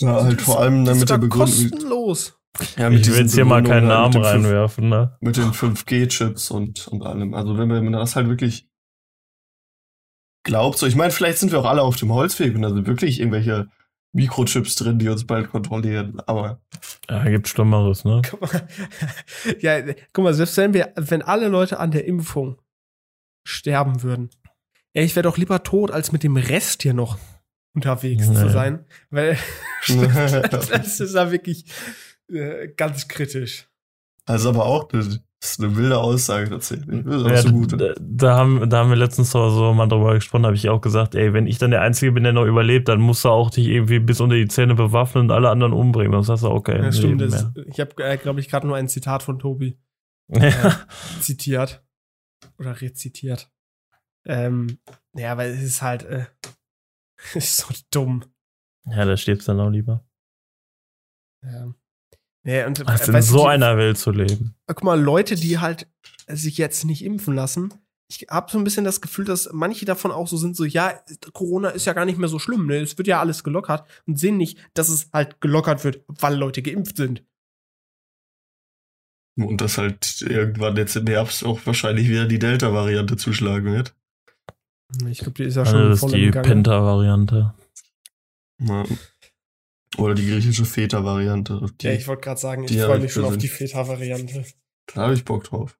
[0.00, 1.70] Ja, halt vor allem mit ist der Begründung.
[1.70, 2.40] kostenlos.
[2.76, 5.16] Ja, Ich will jetzt hier mal keinen Namen mit den fünf- reinwerfen, ne?
[5.20, 7.34] Mit den 5G-Chips und, und allem.
[7.34, 8.68] Also wenn man wenn man das halt wirklich
[10.44, 12.86] glaubt, so, ich meine, vielleicht sind wir auch alle auf dem Holzweg und da sind
[12.86, 13.68] wirklich irgendwelche
[14.12, 16.20] Mikrochips drin, die uns bald kontrollieren.
[16.26, 16.60] Aber
[17.08, 18.22] Ja, gibt Schlimmeres, ne?
[18.28, 18.68] Guck mal,
[19.60, 19.80] ja,
[20.12, 22.60] guck mal, selbst wenn wir, wenn alle Leute an der Impfung
[23.46, 24.30] sterben würden,
[24.94, 27.18] ja, ich wäre doch lieber tot, als mit dem Rest hier noch
[27.74, 28.34] unterwegs Nee.
[28.36, 28.84] zu sein.
[29.10, 29.36] Weil
[29.88, 31.66] das ist ja wirklich
[32.30, 33.68] äh, ganz kritisch.
[34.26, 37.04] also aber auch eine, das ist eine wilde Aussage tatsächlich.
[37.04, 37.72] Das ist auch Ja, so gut.
[37.78, 40.80] da, da, haben, da haben wir letztens so, so mal drüber gesprochen, habe ich auch
[40.80, 43.50] gesagt, ey, wenn ich dann der Einzige bin, der noch überlebt, dann musst du auch
[43.50, 46.62] dich irgendwie bis unter die Zähne bewaffnen und alle anderen umbringen, sonst hast du auch
[46.62, 47.64] kein Ja, stimmt, Leben das, mehr.
[47.66, 49.76] ich habe, äh, glaube ich, gerade nur ein Zitat von Tobi
[50.28, 50.80] Ja.
[51.20, 51.84] zitiert.
[52.58, 53.50] Oder rezitiert.
[54.26, 54.78] Ähm,
[55.14, 56.26] ja, weil es ist halt, äh,
[57.34, 58.24] ist so dumm.
[58.86, 60.06] ja, da stirbst du dann auch lieber.
[61.42, 61.74] Ja.
[62.46, 64.54] Nee, und, Was äh, in weißt du, so die- einer Welt zu leben.
[64.66, 65.88] guck mal, Leute, die halt
[66.26, 67.72] sich jetzt nicht impfen lassen,
[68.10, 71.02] ich habe so ein bisschen das Gefühl, dass manche davon auch so sind, so, ja,
[71.32, 72.76] Corona ist ja gar nicht mehr so schlimm, ne?
[72.76, 76.60] Es wird ja alles gelockert und sehen nicht, dass es halt gelockert wird, weil Leute
[76.62, 77.24] geimpft sind.
[79.38, 83.96] Und dass halt irgendwann jetzt im Herbst auch wahrscheinlich wieder die Delta-Variante zuschlagen wird.
[85.08, 86.30] Ich glaube, die ist ja schon Also das voll ist die.
[86.30, 87.54] Penta-Variante.
[88.60, 88.84] Ja.
[89.98, 91.64] Oder die griechische Feta-Variante.
[91.82, 94.44] Ja, ich wollte gerade sagen, ich freue hab mich ich schon auf die Feta-Variante.
[94.94, 95.78] da habe ich Bock drauf.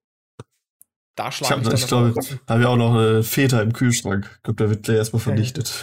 [1.17, 3.61] Da Ich schlage ich, dann ich glaube, aber auch- habe ja auch noch äh, Feta
[3.63, 4.31] im Kühlschrank.
[4.37, 5.73] Ich glaube, der wird gleich erstmal vernichtet.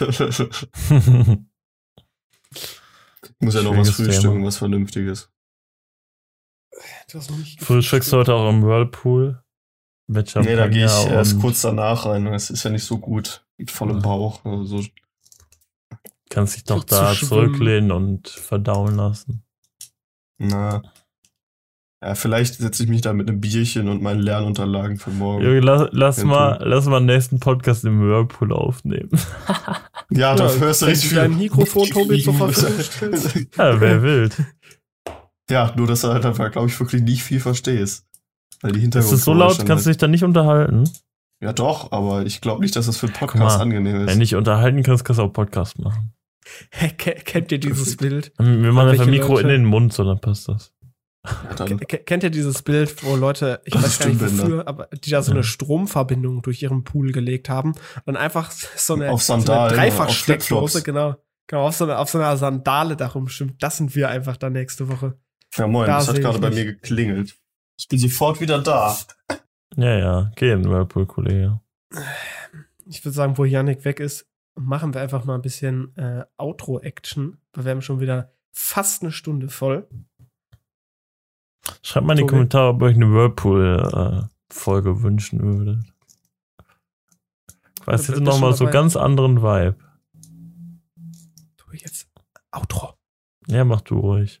[3.38, 4.46] Muss ja noch was frühstücken, Thema.
[4.46, 5.30] was Vernünftiges.
[7.10, 9.42] Du hast noch nicht Frühstückst du heute auch im Whirlpool?
[10.08, 12.24] Mit Nee, da gehe ich erst kurz danach rein.
[12.26, 13.44] Das ist ja nicht so gut.
[13.56, 14.02] Mit vollem Ja.
[14.02, 14.44] Bauch.
[14.44, 14.82] Also,
[16.30, 17.28] Kannst dich doch Zu da schwimmen.
[17.28, 19.42] zurücklehnen und verdauen lassen.
[20.38, 20.82] na.
[22.04, 25.44] Ja, vielleicht setze ich mich da mit einem Bierchen und meinen Lernunterlagen für morgen.
[25.44, 29.10] Junge, lass, lass Ja, mal, lass mal den nächsten Podcast im Whirlpool aufnehmen.
[30.10, 31.16] Ja, da hörst du richtig viel.
[31.18, 33.34] dein Mikrofon, Tobi, zur Verfügung stellst.
[33.56, 34.36] ja, wer wild.
[35.48, 38.04] Ja, nur dass du halt einfach, glaube ich, wirklich nicht viel verstehst.
[38.62, 39.14] Weil die Ist Hintergrund.
[39.14, 40.88] es so laut, kannst du dich dann nicht unterhalten?
[41.42, 44.06] Ja, doch, aber ich glaube nicht, dass das für einen Podcast mal, angenehm ist.
[44.06, 46.12] Wenn du dich unterhalten kannst, kannst du auch Podcast machen.
[46.70, 48.32] Hä, ke- kennt ihr dieses Bild?
[48.38, 49.42] Wir machen einfach Mikro Leute?
[49.42, 50.72] in den Mund, so dann passt das.
[51.24, 55.22] Ja, Kennt ihr dieses Bild, wo Leute, ich weiß gar nicht wofür, aber die da
[55.22, 55.36] so Ja.
[55.36, 57.74] eine Stromverbindung durch ihren Pool gelegt haben
[58.06, 61.14] und einfach so eine, Auf so eine Dreifachsteckdose, genau,
[61.46, 63.62] genau auf, so eine, auf so einer Sandale da rumstimmt.
[63.62, 65.16] Das sind wir einfach dann nächste Woche.
[65.56, 67.36] ja, moin, Da das hat gerade ich bei mir geklingelt.
[67.82, 68.96] Ich bin sofort wieder da.
[69.74, 71.60] Ja, ja, geh in den Whirlpool, Kollege.
[72.86, 77.38] Ich würde sagen, wo Yannick weg ist, machen wir einfach mal ein bisschen äh, Outro-Action,
[77.52, 79.88] weil wir haben schon wieder fast eine Stunde voll.
[81.82, 82.30] Schreibt mal in die Tobi?
[82.30, 85.84] Kommentare, ob euch eine Whirlpool äh, Folge wünschen würdet.
[87.80, 89.76] Ich weiß jetzt du noch schon mal so ganz anderen Vibe.
[91.56, 92.08] Du jetzt
[92.52, 92.94] Outro.
[93.48, 94.40] Ja, mach du ruhig.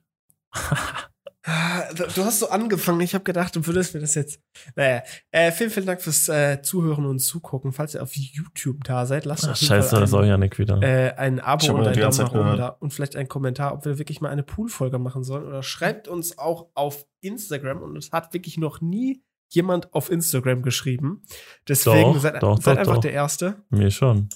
[1.44, 4.40] Ah, Du hast so angefangen, ich habe gedacht, du würdest mir das jetzt.
[4.76, 7.72] Naja, äh, vielen, vielen Dank fürs äh, Zuhören und Zugucken.
[7.72, 10.24] Falls ihr auf YouTube da seid, lasst Ach, auf jeden scheiße, Fall das ist auch
[10.24, 10.80] Janik wieder.
[10.82, 13.98] äh, ein Abo und die Daumen nach oben da und vielleicht einen Kommentar, ob wir
[13.98, 15.44] wirklich mal eine Pool-Folge machen sollen.
[15.44, 20.62] Oder schreibt uns auch auf Instagram und es hat wirklich noch nie jemand auf Instagram
[20.62, 21.22] geschrieben.
[21.68, 23.00] Deswegen Doch, seid, doch, seid doch, einfach doch.
[23.02, 23.56] der Erste.
[23.68, 24.28] Mir schon.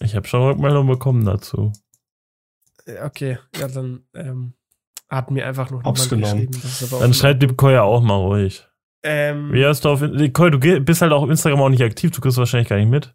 [0.00, 1.72] Ich habe schon Rückmeldung bekommen dazu.
[2.84, 4.54] Äh, Okay, ja, dann ähm,
[5.08, 6.50] hat mir einfach noch niemand genommen.
[6.50, 6.98] geschrieben.
[7.00, 8.66] Dann schreibt die Koya auch mal ruhig.
[9.02, 12.10] ähm, Wie hast du auf Nicole, du bist halt auch auf Instagram auch nicht aktiv,
[12.10, 13.14] du kriegst wahrscheinlich gar nicht mit.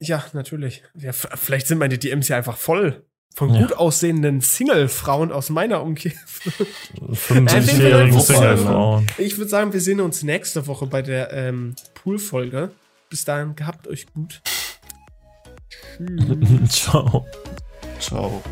[0.00, 0.82] Ja, natürlich.
[0.94, 3.04] Ja, vielleicht sind meine DMs ja einfach voll
[3.34, 3.62] von Ja.
[3.62, 6.18] gut aussehenden Single-Frauen aus meiner Umgebung.
[7.12, 9.06] 75-jährigen Äh, Single-Frauen.
[9.16, 12.72] Ich würde sagen, wir sehen uns nächste Woche bei der ähm, Pool-Folge.
[13.08, 14.42] Bis dahin, gehabt euch gut.
[15.96, 16.68] Tschüss.
[16.82, 17.24] Ciao.
[18.00, 18.42] Ciao.